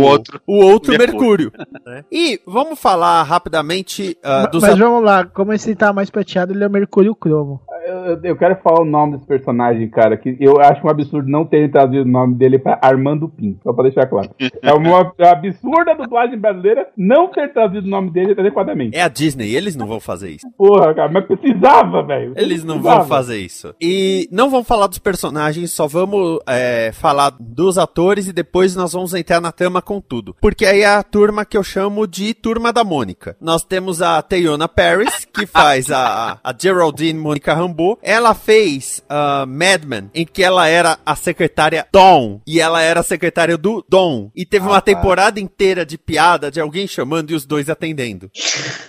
O 0.00 0.02
outro. 0.02 0.40
O 0.46 0.64
outro 0.64 0.96
Mercúrio. 0.96 1.52
Mercúrio. 1.56 1.80
né? 1.86 2.04
E 2.10 2.40
vamos 2.46 2.78
falar 2.78 3.22
rapidamente 3.22 4.16
Ma- 4.24 4.46
dos... 4.46 4.62
Mas 4.62 4.78
vamos 4.78 5.04
lá, 5.04 5.24
como 5.24 5.52
esse 5.52 5.74
tá 5.74 5.92
mais 5.92 6.10
prateado, 6.10 6.52
ele 6.52 6.64
é 6.64 6.66
o 6.66 6.70
Mercúrio 6.70 7.14
Cromo. 7.14 7.60
Eu, 7.86 8.20
eu 8.22 8.36
quero 8.36 8.56
falar 8.62 8.80
o 8.80 8.84
nome 8.84 9.14
desse 9.14 9.26
personagem, 9.26 9.88
cara, 9.88 10.16
que 10.16 10.36
eu 10.40 10.60
acho 10.60 10.86
um 10.86 10.90
absurdo 10.90 11.28
não 11.28 11.44
terem 11.44 11.68
traduzido 11.68 12.08
o 12.08 12.10
nome 12.10 12.34
dele 12.34 12.58
pra 12.58 12.78
Armando 12.80 13.28
Pim, 13.28 13.58
só 13.62 13.72
pra 13.72 13.84
deixar 13.84 14.06
claro. 14.06 14.30
É 14.62 14.72
uma 14.72 15.12
absurda 15.18 15.94
dublagem 15.94 16.38
brasileira 16.38 16.88
não 16.96 17.28
ter 17.28 17.52
traduzido 17.52 17.86
o 17.86 17.90
nome 17.90 18.10
dele 18.10 18.32
adequadamente. 18.38 18.96
É 18.96 19.02
a 19.02 19.08
Disney, 19.08 19.54
eles 19.54 19.76
não 19.76 19.86
vão 19.86 20.00
fazer 20.00 20.30
isso. 20.30 20.46
Porra, 20.56 20.94
cara, 20.94 21.10
mas 21.10 21.26
precisava, 21.26 22.02
velho. 22.02 22.32
Eles 22.36 22.64
não 22.64 22.76
Precisava. 22.76 23.00
vão 23.00 23.08
fazer 23.08 23.38
isso. 23.38 23.74
E 23.80 24.28
não 24.32 24.48
vamos 24.50 24.66
falar 24.66 24.86
dos 24.86 24.98
personagens, 24.98 25.70
só 25.72 25.86
vamos 25.86 26.38
é, 26.46 26.90
falar 26.92 27.34
dos 27.38 27.76
atores 27.76 28.28
e 28.28 28.32
depois 28.32 28.74
nós 28.74 28.92
vamos 28.92 29.12
entrar 29.14 29.40
na 29.40 29.52
trama 29.52 29.82
com 29.82 30.00
tudo. 30.00 30.34
Porque 30.40 30.64
aí 30.64 30.80
é 30.80 30.86
a 30.86 31.02
turma 31.02 31.44
que 31.44 31.56
eu 31.56 31.62
chamo 31.62 32.06
de 32.06 32.32
Turma 32.34 32.72
da 32.72 32.84
Mônica. 32.84 33.36
Nós 33.40 33.62
temos 33.64 34.00
a 34.00 34.20
Teyona 34.22 34.68
Paris, 34.68 35.24
que 35.24 35.46
faz 35.46 35.90
a, 35.90 36.38
a 36.42 36.54
Geraldine 36.58 37.18
Mônica 37.18 37.52
Rambeau. 37.74 37.98
Ela 38.02 38.34
fez 38.34 39.02
ah, 39.08 39.44
Mad 39.46 39.84
Men, 39.84 40.10
em 40.14 40.24
que 40.24 40.42
ela 40.42 40.68
era 40.68 40.98
a 41.04 41.16
secretária 41.16 41.86
Dom. 41.92 42.40
E 42.46 42.60
ela 42.60 42.80
era 42.82 43.00
a 43.00 43.04
secretária 43.04 43.56
do 43.58 43.84
Dom. 43.88 44.30
E 44.34 44.44
teve 44.46 44.66
uma 44.66 44.80
temporada 44.80 45.40
inteira 45.40 45.84
de 45.84 45.98
piada 45.98 46.50
de 46.50 46.60
alguém 46.60 46.86
chamando 46.86 47.30
e 47.30 47.34
os 47.34 47.44
dois 47.44 47.68
atendendo. 47.68 48.30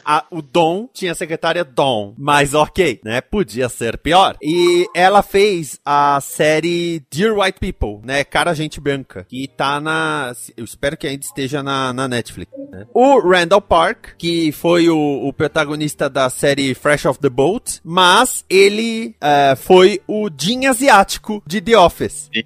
A- 0.04 0.26
o 0.32 0.41
Dom 0.41 0.88
tinha 0.93 1.12
a 1.12 1.15
secretária 1.15 1.63
Dom, 1.63 2.13
mas 2.17 2.54
ok, 2.54 3.00
né? 3.04 3.21
Podia 3.21 3.67
ser 3.69 3.98
pior. 3.98 4.38
E 4.41 4.86
ela 4.93 5.21
fez 5.24 5.80
a 5.86 6.19
série 6.21 7.04
Dear 7.12 7.34
White 7.38 7.60
People, 7.60 8.06
né? 8.06 8.24
Cara 8.24 8.54
Gente 8.54 8.80
Branca, 8.80 9.26
que 9.28 9.48
tá 9.48 9.80
na. 9.80 10.34
Eu 10.56 10.63
espero 10.63 10.95
que 10.98 11.08
ainda 11.08 11.24
esteja 11.26 11.63
na, 11.63 11.91
na 11.93 12.08
Netflix. 12.08 12.52
né? 12.71 12.86
O 12.93 13.19
Randall 13.19 13.62
Park, 13.62 14.10
que 14.17 14.52
foi 14.52 14.89
o, 14.89 15.28
o 15.28 15.34
protagonista 15.34 16.10
da 16.10 16.30
série 16.30 16.74
Fresh 16.76 17.06
Off 17.06 17.19
the 17.19 17.30
Boat, 17.30 17.80
mas 17.84 18.43
ele 18.50 18.74
eh, 19.21 19.55
foi 19.55 20.01
o 20.07 20.29
Jim 20.35 20.65
asiático 20.65 21.41
de 21.45 21.61
The 21.61 21.77
Office. 21.77 22.29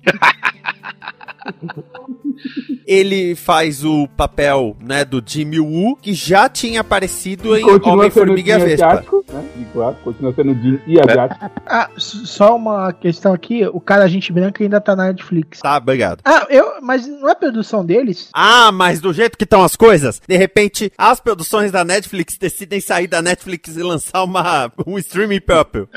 Ele 2.85 3.35
faz 3.35 3.83
o 3.85 4.07
papel, 4.07 4.75
né, 4.81 5.05
do 5.05 5.21
Jimmy 5.25 5.59
Woo, 5.59 5.95
que 5.95 6.13
já 6.13 6.49
tinha 6.49 6.81
aparecido 6.81 7.55
em 7.55 7.63
Homem-Formiga 7.63 8.55
e 8.55 8.63
Vespa. 8.63 8.87
asiático, 8.87 9.18
claro, 9.71 9.95
continua 10.03 10.34
sendo 10.34 10.53
Jim 10.55 10.79
e 10.86 10.99
asiático. 10.99 11.39
Ah, 11.71 11.88
só 11.97 12.55
uma 12.55 12.91
questão 12.91 13.32
aqui, 13.32 13.65
o 13.67 13.79
cara 13.79 14.08
Gente 14.08 14.34
Branca 14.34 14.63
ainda 14.63 14.82
tá 14.82 14.95
na 14.95 15.08
Netflix. 15.08 15.60
Tá, 15.60 15.77
obrigado. 15.77 16.21
Ah, 16.25 16.47
eu, 16.49 16.82
mas 16.82 17.05
não 17.05 17.29
é 17.29 17.36
produção 17.36 17.86
deles? 17.86 18.29
Ah, 18.34 18.71
mas 18.71 18.99
do 18.99 19.13
jeito 19.13 19.38
que 19.38 19.43
estão 19.43 19.63
as 19.63 19.75
coisas, 19.75 20.19
de 20.27 20.36
repente 20.36 20.91
as 20.97 21.19
produções 21.19 21.71
da 21.71 21.84
Netflix 21.84 22.38
decidem 22.38 22.82
sair 22.82 23.08
da 23.08 23.21
Netflix 23.21 23.77
e 23.77 23.84
lançar 23.84 24.23
uma, 24.23 24.71
um 24.86 24.97
streaming 24.97 25.41
purple. 25.41 25.88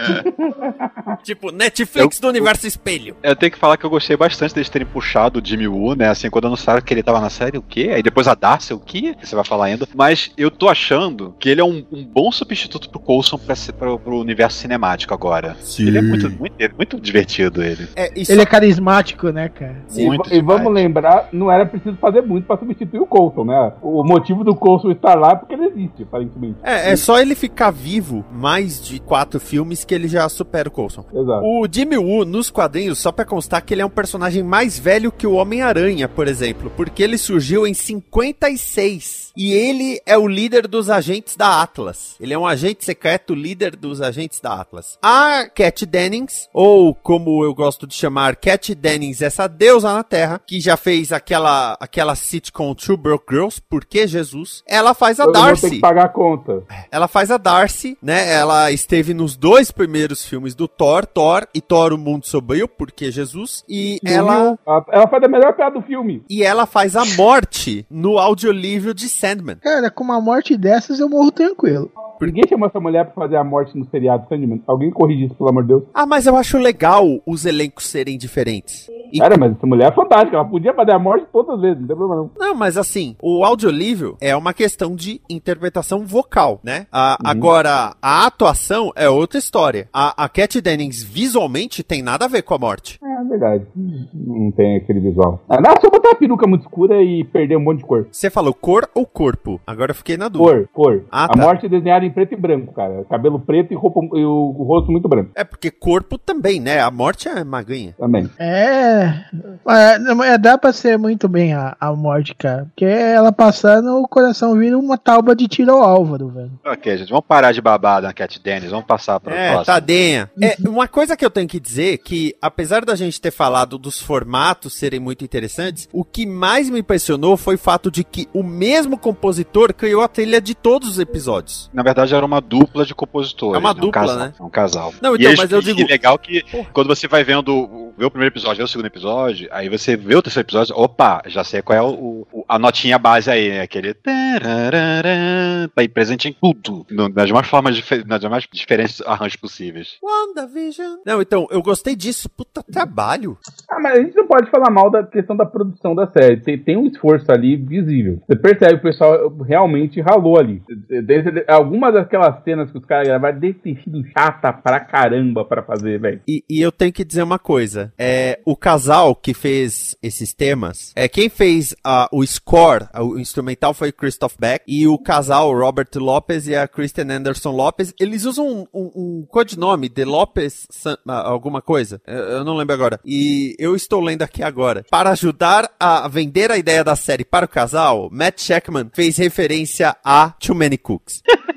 tipo, 1.24 1.50
Netflix 1.50 2.20
do 2.20 2.28
universo 2.28 2.66
espelho. 2.66 3.16
Eu 3.22 3.34
tenho 3.34 3.52
que 3.52 3.58
falar 3.58 3.76
que 3.76 3.84
eu 3.84 3.90
gostei 3.90 4.16
bastante 4.16 4.54
deles 4.54 4.68
terem 4.68 4.86
puxado 4.86 5.40
o 5.40 5.44
Jimmy 5.44 5.68
Woo, 5.68 5.94
né? 5.94 6.08
Assim, 6.08 6.28
quando 6.28 6.46
anunciaram 6.46 6.82
que 6.82 6.92
ele 6.92 7.02
tava 7.02 7.20
na 7.20 7.30
série, 7.30 7.58
o 7.58 7.62
quê? 7.62 7.90
Aí 7.94 8.02
depois 8.02 8.28
a 8.28 8.34
Darcy, 8.34 8.74
o 8.74 8.80
quê? 8.80 9.14
Que 9.18 9.26
você 9.26 9.34
vai 9.34 9.44
falar 9.44 9.66
ainda. 9.66 9.88
Mas 9.94 10.30
eu 10.36 10.50
tô 10.50 10.68
achando 10.68 11.34
que 11.38 11.48
ele 11.48 11.60
é 11.60 11.64
um, 11.64 11.84
um 11.90 12.04
bom 12.04 12.30
substituto 12.30 12.90
pro 12.90 13.00
Coulson 13.00 13.38
pra, 13.38 13.54
ser- 13.72 13.78
pro, 13.78 13.98
pro 13.98 14.18
universo 14.18 14.58
cinemático 14.58 15.12
agora. 15.14 15.56
Sim. 15.60 15.88
Ele 15.88 15.98
é 15.98 16.02
muito, 16.02 16.30
muito, 16.30 16.54
muito 16.76 17.00
divertido, 17.00 17.62
ele. 17.62 17.88
É, 17.96 18.12
e 18.18 18.24
Ele 18.28 18.42
é 18.42 18.46
carismático, 18.46 19.30
né, 19.30 19.48
cara? 19.48 19.82
E, 19.94 20.06
Muito 20.06 20.32
e 20.32 20.40
vamos 20.40 20.72
lembrar, 20.72 21.28
não 21.32 21.50
era 21.50 21.66
preciso 21.66 21.96
fazer 21.96 22.22
muito 22.22 22.46
pra 22.46 22.56
substituir 22.58 23.00
o 23.00 23.06
Coulson, 23.06 23.44
né? 23.44 23.72
O 23.82 24.04
motivo 24.04 24.44
do 24.44 24.54
Coulson 24.54 24.90
estar 24.90 25.14
lá 25.14 25.32
é 25.32 25.36
porque 25.36 25.54
ele 25.54 25.66
existe, 25.66 26.02
aparentemente. 26.02 26.56
É, 26.62 26.92
é 26.92 26.96
só 26.96 27.20
ele 27.20 27.34
ficar 27.34 27.70
vivo 27.70 28.24
mais 28.32 28.80
de 28.84 29.00
quatro 29.00 29.38
filmes 29.40 29.84
que 29.84 29.94
ele 29.94 30.08
já 30.08 30.28
supera 30.28 30.68
o 30.68 30.72
Coulson. 30.72 31.04
Exato. 31.12 31.44
O 31.44 31.66
Jimmy 31.70 31.96
Woo, 31.98 32.24
nos 32.24 32.50
quadrinhos, 32.50 32.98
só 32.98 33.10
pra 33.12 33.24
constar 33.24 33.62
que 33.62 33.74
ele 33.74 33.82
é 33.82 33.86
um 33.86 33.90
personagem 33.90 34.42
mais 34.42 34.78
velho 34.78 35.12
que 35.12 35.26
o 35.26 35.34
Homem-Aranha, 35.34 36.08
por 36.08 36.28
exemplo, 36.28 36.70
porque 36.76 37.02
ele 37.02 37.18
surgiu 37.18 37.66
em 37.66 37.74
56. 37.74 39.32
E 39.36 39.52
ele 39.52 40.00
é 40.04 40.16
o 40.16 40.26
líder 40.28 40.66
dos 40.66 40.90
agentes 40.90 41.36
da 41.36 41.62
Atlas. 41.62 42.16
Ele 42.20 42.34
é 42.34 42.38
um 42.38 42.46
agente 42.46 42.84
secreto 42.84 43.34
líder 43.34 43.51
dos 43.54 44.00
agentes 44.00 44.40
da 44.40 44.60
Atlas. 44.60 44.98
A 45.02 45.46
Cat 45.54 45.84
Dennings, 45.86 46.48
ou 46.52 46.94
como 46.94 47.44
eu 47.44 47.54
gosto 47.54 47.86
de 47.86 47.94
chamar, 47.94 48.36
Cat 48.36 48.74
Dennings, 48.74 49.22
essa 49.22 49.46
deusa 49.46 49.92
na 49.92 50.02
Terra, 50.02 50.40
que 50.46 50.60
já 50.60 50.76
fez 50.76 51.12
aquela, 51.12 51.76
aquela 51.80 52.14
sitcom 52.14 52.74
Two 52.74 52.96
Broke 52.96 53.26
Girls, 53.34 53.60
Por 53.68 53.84
que 53.84 54.06
Jesus? 54.06 54.62
Ela 54.66 54.94
faz 54.94 55.18
a 55.20 55.24
Todo 55.24 55.34
mundo 55.36 55.44
tem 55.44 55.52
Darcy. 55.52 55.70
que 55.70 55.80
pagar 55.80 56.04
a 56.06 56.08
conta. 56.08 56.62
Ela 56.90 57.08
faz 57.08 57.30
a 57.30 57.36
Darcy, 57.36 57.96
né? 58.02 58.32
Ela 58.32 58.70
esteve 58.72 59.14
nos 59.14 59.36
dois 59.36 59.70
primeiros 59.70 60.24
filmes 60.24 60.54
do 60.54 60.66
Thor, 60.68 61.06
Thor 61.06 61.46
e 61.54 61.60
Thor 61.60 61.92
o 61.92 61.98
Mundo 61.98 62.26
Sombrio, 62.26 62.66
porque 62.68 63.10
Jesus. 63.10 63.64
E 63.68 64.00
ela 64.04 64.58
Ela, 64.66 64.84
ela 64.90 65.08
faz 65.08 65.22
a 65.24 65.28
melhor 65.28 65.52
piada 65.54 65.78
do 65.78 65.82
filme. 65.86 66.22
e 66.28 66.42
ela 66.42 66.66
faz 66.66 66.96
a 66.96 67.04
morte 67.16 67.86
no 67.90 68.18
audiolivro 68.18 68.94
de 68.94 69.08
Sandman. 69.08 69.56
Cara, 69.56 69.90
com 69.90 70.04
uma 70.04 70.20
morte 70.20 70.56
dessas 70.56 71.00
eu 71.00 71.08
morro 71.08 71.30
tranquilo. 71.30 71.90
Ninguém 72.20 72.44
chamou 72.48 72.68
essa 72.68 72.78
mulher 72.78 73.04
pra 73.06 73.14
fazer 73.14 73.36
a 73.36 73.41
morte 73.44 73.76
no 73.76 73.84
seriado 73.90 74.26
Sandman. 74.28 74.62
Alguém 74.66 74.90
corrige 74.90 75.24
isso, 75.26 75.34
pelo 75.34 75.50
amor 75.50 75.62
de 75.62 75.68
Deus. 75.68 75.82
Ah, 75.94 76.06
mas 76.06 76.26
eu 76.26 76.36
acho 76.36 76.58
legal 76.58 77.04
os 77.26 77.44
elencos 77.46 77.86
serem 77.86 78.16
diferentes. 78.18 78.88
E- 79.12 79.18
Cara, 79.18 79.36
mas 79.38 79.52
essa 79.54 79.66
mulher 79.66 79.88
é 79.92 79.94
fantástica. 79.94 80.36
Ela 80.36 80.44
podia 80.48 80.72
fazer 80.72 80.92
a 80.92 80.98
morte 80.98 81.26
todas 81.32 81.54
as 81.56 81.60
vezes, 81.60 81.80
não 81.80 81.86
tem 81.86 81.96
problema 81.96 82.22
não. 82.22 82.30
Não, 82.48 82.54
mas 82.54 82.76
assim, 82.78 83.14
o 83.22 83.44
audiolivro 83.44 84.16
é 84.20 84.34
uma 84.34 84.54
questão 84.54 84.94
de 84.96 85.20
interpretação 85.28 86.06
vocal, 86.06 86.60
né? 86.64 86.86
A- 86.90 87.18
Uhum. 87.22 87.30
Agora, 87.30 87.94
a 88.00 88.26
atuação 88.26 88.90
é 88.96 89.08
outra 89.08 89.38
história. 89.38 89.88
A, 89.92 90.24
a 90.24 90.28
Cat 90.28 90.60
Dennings 90.60 91.02
visualmente 91.02 91.82
tem 91.82 92.02
nada 92.02 92.24
a 92.24 92.28
ver 92.28 92.42
com 92.42 92.54
a 92.54 92.58
morte. 92.58 92.98
É 93.02 93.24
verdade. 93.24 93.66
Não 93.76 94.50
tem 94.50 94.76
aquele 94.76 95.00
visual. 95.00 95.40
Ah, 95.48 95.60
botar 96.02 96.10
uma 96.10 96.16
peruca 96.18 96.46
muito 96.46 96.62
escura 96.62 97.02
e 97.02 97.24
perder 97.24 97.56
um 97.56 97.60
monte 97.60 97.78
de 97.78 97.84
cor. 97.84 98.06
Você 98.10 98.28
falou 98.30 98.52
cor 98.52 98.88
ou 98.94 99.06
corpo? 99.06 99.60
Agora 99.66 99.92
eu 99.92 99.94
fiquei 99.94 100.16
na 100.16 100.28
dúvida. 100.28 100.68
Cor, 100.72 100.92
cor. 100.98 101.04
Ah, 101.10 101.24
a 101.24 101.28
tá. 101.28 101.40
morte 101.40 101.66
é 101.66 101.68
desenhada 101.68 102.04
em 102.04 102.10
preto 102.10 102.34
e 102.34 102.36
branco, 102.36 102.72
cara. 102.72 103.04
Cabelo 103.08 103.38
preto 103.38 103.72
e, 103.72 103.76
roupa, 103.76 104.00
e 104.16 104.24
o, 104.24 104.54
o 104.58 104.64
rosto 104.64 104.90
muito 104.90 105.08
branco 105.08 105.30
É 105.34 105.44
porque 105.44 105.70
corpo 105.70 106.18
também, 106.18 106.60
né? 106.60 106.80
A 106.80 106.90
morte 106.90 107.28
é 107.28 107.44
magrinha. 107.44 107.94
também. 107.98 108.28
É, 108.38 109.24
é, 109.68 110.32
é, 110.34 110.38
dá 110.38 110.58
pra 110.58 110.72
ser 110.72 110.98
muito 110.98 111.28
bem 111.28 111.54
a, 111.54 111.76
a 111.80 111.92
morte, 111.94 112.34
cara. 112.34 112.64
Porque 112.66 112.84
ela 112.84 113.32
passando, 113.32 114.00
o 114.02 114.08
coração 114.08 114.56
vira 114.58 114.76
uma 114.78 114.98
tauba 114.98 115.34
de 115.34 115.46
tiro 115.48 115.72
ao 115.72 115.82
Álvaro, 115.82 116.28
velho. 116.28 116.52
Ok, 116.64 116.96
gente, 116.98 117.08
vamos 117.10 117.26
parar 117.26 117.52
de 117.52 117.60
babar 117.60 118.02
na 118.02 118.12
Cat 118.12 118.40
Dennis, 118.42 118.70
vamos 118.70 118.86
passar 118.86 119.20
para 119.20 119.32
o 119.32 119.36
É, 119.36 119.48
próximo. 119.52 119.66
tadinha. 119.66 120.30
É, 120.40 120.56
uma 120.68 120.88
coisa 120.88 121.16
que 121.16 121.24
eu 121.24 121.30
tenho 121.30 121.48
que 121.48 121.60
dizer 121.60 121.98
que, 121.98 122.34
apesar 122.40 122.84
da 122.84 122.94
gente 122.96 123.20
ter 123.20 123.30
falado 123.30 123.78
dos 123.78 124.00
formatos 124.00 124.74
serem 124.74 125.00
muito 125.00 125.24
interessantes, 125.24 125.88
o 125.92 126.04
que 126.04 126.24
mais 126.26 126.68
me 126.70 126.80
impressionou 126.80 127.36
foi 127.36 127.54
o 127.56 127.58
fato 127.58 127.90
de 127.90 128.02
que 128.04 128.28
o 128.32 128.42
mesmo 128.42 128.96
compositor 128.98 129.72
criou 129.74 130.02
a 130.02 130.08
trilha 130.08 130.40
de 130.40 130.54
todos 130.54 130.88
os 130.88 130.98
episódios. 130.98 131.70
Na 131.72 131.82
verdade, 131.82 132.14
era 132.14 132.24
uma 132.24 132.40
dupla 132.40 132.84
de 132.86 132.94
compositores. 132.94 133.56
É 133.56 133.58
uma 133.58 133.74
né? 133.74 133.80
dupla, 133.80 133.88
um 134.02 134.06
casal, 134.06 134.18
né? 134.18 134.34
É 134.38 134.42
um 134.42 134.50
casal. 134.50 134.94
Não, 135.02 135.12
E 135.14 135.18
então, 135.18 135.28
eles- 135.30 135.38
mas 135.40 135.52
eu 135.52 135.58
e 135.60 135.62
digo- 135.62 135.88
legal 135.88 136.18
que 136.18 136.42
Porra. 136.50 136.68
quando 136.72 136.88
você 136.88 137.06
vai 137.08 137.22
vendo, 137.24 137.92
vê 137.96 138.04
o 138.04 138.10
primeiro 138.10 138.32
episódio, 138.32 138.58
vê 138.58 138.62
o 138.64 138.68
segundo 138.68 138.86
episódio, 138.86 139.48
aí 139.52 139.68
você 139.68 139.96
vê 139.96 140.14
o 140.14 140.22
terceiro 140.22 140.46
episódio, 140.46 140.74
opa, 140.76 141.22
já 141.26 141.44
sei 141.44 141.62
qual 141.62 141.76
é 141.78 141.82
o, 141.82 142.26
o- 142.32 142.44
a 142.48 142.58
notinha 142.58 142.98
base 142.98 143.30
aí, 143.30 143.48
né? 143.50 143.60
Aquele. 143.62 143.94
Tá 143.94 145.80
aí 145.80 145.88
presente 145.88 146.28
em 146.28 146.32
tudo. 146.32 146.86
nas 146.90 147.30
mais 147.30 147.46
formas, 147.46 147.82
nas 148.06 148.22
mais 148.24 148.46
diferentes 148.52 149.00
arranjos 149.02 149.36
possíveis. 149.36 149.96
WandaVision. 150.02 150.96
Não, 151.04 151.20
então, 151.20 151.46
eu 151.50 151.62
gostei 151.62 151.94
disso. 151.96 152.28
Puta 152.28 152.62
trabalho. 152.62 153.38
Ah, 153.68 153.80
mas 153.80 153.98
a 153.98 154.02
gente 154.02 154.16
não 154.16 154.26
pode 154.26 154.50
falar 154.50 154.70
mal 154.70 154.90
da 154.90 155.02
questão 155.02 155.36
da 155.36 155.44
produção 155.46 155.81
da 155.94 156.06
série. 156.06 156.38
Tem, 156.38 156.58
tem 156.58 156.76
um 156.76 156.86
esforço 156.86 157.30
ali 157.30 157.56
visível. 157.56 158.20
Você 158.26 158.36
percebe 158.36 158.74
que 158.74 158.86
o 158.86 158.90
pessoal 158.90 159.36
realmente 159.44 160.00
ralou 160.00 160.38
ali. 160.38 160.62
Desde, 160.88 161.44
algumas 161.48 161.92
daquelas 161.92 162.42
cenas 162.44 162.70
que 162.70 162.78
os 162.78 162.84
caras 162.84 163.08
gravaram 163.08 163.38
deve 163.38 163.58
sido 163.82 164.04
chata 164.16 164.52
pra 164.52 164.80
caramba 164.80 165.44
pra 165.44 165.62
fazer, 165.62 165.98
velho. 166.00 166.20
E, 166.28 166.44
e 166.48 166.60
eu 166.60 166.70
tenho 166.70 166.92
que 166.92 167.04
dizer 167.04 167.22
uma 167.22 167.38
coisa. 167.38 167.92
É, 167.98 168.38
o 168.44 168.56
casal 168.56 169.14
que 169.14 169.34
fez 169.34 169.96
esses 170.02 170.32
temas, 170.32 170.92
é 170.94 171.08
quem 171.08 171.28
fez 171.28 171.74
o 172.12 172.24
score, 172.24 172.86
o 173.00 173.18
instrumental 173.18 173.74
foi 173.74 173.90
Christoph 173.92 174.34
Beck, 174.38 174.62
e 174.66 174.86
o 174.86 174.98
casal 174.98 175.52
Robert 175.52 175.88
Lopez 175.96 176.46
e 176.46 176.54
a 176.54 176.68
Kristen 176.68 177.10
Anderson 177.10 177.50
Lopez, 177.50 177.94
eles 177.98 178.24
usam 178.24 178.46
um, 178.46 178.66
um, 178.72 178.90
um 178.94 179.26
codinome 179.28 179.88
de 179.88 180.04
Lopez 180.04 180.66
San- 180.70 180.98
ah, 181.06 181.28
alguma 181.28 181.62
coisa. 181.62 182.00
Eu, 182.06 182.18
eu 182.18 182.44
não 182.44 182.56
lembro 182.56 182.74
agora. 182.74 183.00
E 183.04 183.54
eu 183.58 183.74
estou 183.74 184.00
lendo 184.00 184.22
aqui 184.22 184.42
agora. 184.42 184.84
Para 184.90 185.10
ajudar 185.10 185.70
a 185.82 186.06
vender 186.06 186.52
a 186.52 186.56
ideia 186.56 186.84
da 186.84 186.94
série 186.94 187.24
para 187.24 187.44
o 187.46 187.48
casal, 187.48 188.08
Matt 188.12 188.40
Sheckman 188.40 188.88
fez 188.92 189.16
referência 189.16 189.96
a 190.04 190.30
Too 190.30 190.54
Many 190.54 190.78
Cooks. 190.78 191.22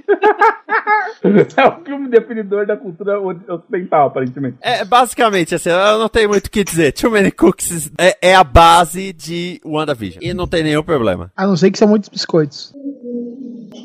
É 1.58 1.68
o 1.68 1.84
filme 1.84 2.08
definidor 2.08 2.68
da 2.68 2.78
cultura 2.78 3.20
ocidental, 3.20 4.08
aparentemente. 4.08 4.58
É, 4.62 4.86
basicamente, 4.86 5.56
assim, 5.56 5.70
eu 5.70 5.98
não 5.98 6.08
tenho 6.08 6.30
muito 6.30 6.46
o 6.48 6.52
que 6.52 6.64
dizer. 6.64 6.92
Too 6.92 7.10
Many 7.10 7.32
Cooks 7.32 7.92
é, 7.98 8.16
é 8.22 8.36
a 8.36 8.44
base 8.44 9.12
de 9.12 9.60
WandaVision. 9.66 10.24
E 10.24 10.36
não 10.36 10.46
tem 10.46 10.62
nenhum 10.62 10.84
problema. 10.84 11.32
A 11.36 11.48
não 11.48 11.58
ser 11.58 11.72
que 11.72 11.80
são 11.80 11.88
muitos 11.88 12.10
biscoitos. 12.10 12.74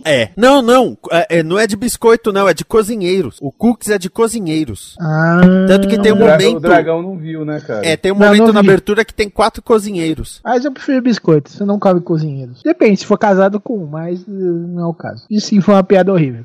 É. 0.04 0.30
Não, 0.36 0.62
não. 0.62 0.96
é- 1.10 1.38
é, 1.38 1.42
não 1.42 1.58
é 1.58 1.66
de 1.66 1.76
biscoito, 1.76 2.32
não. 2.32 2.48
É 2.48 2.54
de 2.54 2.64
cozinheiros. 2.64 3.36
O 3.40 3.50
Cooks 3.52 3.88
é 3.90 3.98
de 3.98 4.08
cozinheiros. 4.08 4.96
Ah, 5.00 5.40
Tanto 5.68 5.88
que 5.88 5.98
tem 5.98 6.12
um 6.12 6.16
O, 6.16 6.18
dra- 6.18 6.32
momento. 6.32 6.56
o 6.56 6.60
dragão 6.60 7.02
não 7.02 7.16
viu, 7.16 7.44
né, 7.44 7.60
cara? 7.60 7.86
É, 7.86 7.96
tem 7.96 8.12
um 8.12 8.16
Não, 8.18 8.26
momento 8.26 8.46
não 8.46 8.52
na 8.54 8.60
abertura 8.60 9.04
que 9.04 9.14
tem 9.14 9.28
quatro 9.28 9.62
cozinheiros. 9.62 10.40
Mas 10.44 10.64
eu 10.64 10.72
prefiro 10.72 11.02
biscoitos, 11.02 11.54
você 11.54 11.64
não 11.64 11.78
come 11.78 12.00
cozinheiros. 12.00 12.62
Depende, 12.62 12.98
se 13.00 13.06
for 13.06 13.18
casado 13.18 13.60
com 13.60 13.78
um, 13.84 13.86
mas 13.86 14.20
eh, 14.20 14.30
não 14.30 14.82
é 14.82 14.86
o 14.86 14.94
caso. 14.94 15.24
E 15.30 15.40
sim, 15.40 15.60
foi 15.60 15.74
uma 15.74 15.84
piada 15.84 16.12
horrível. 16.12 16.44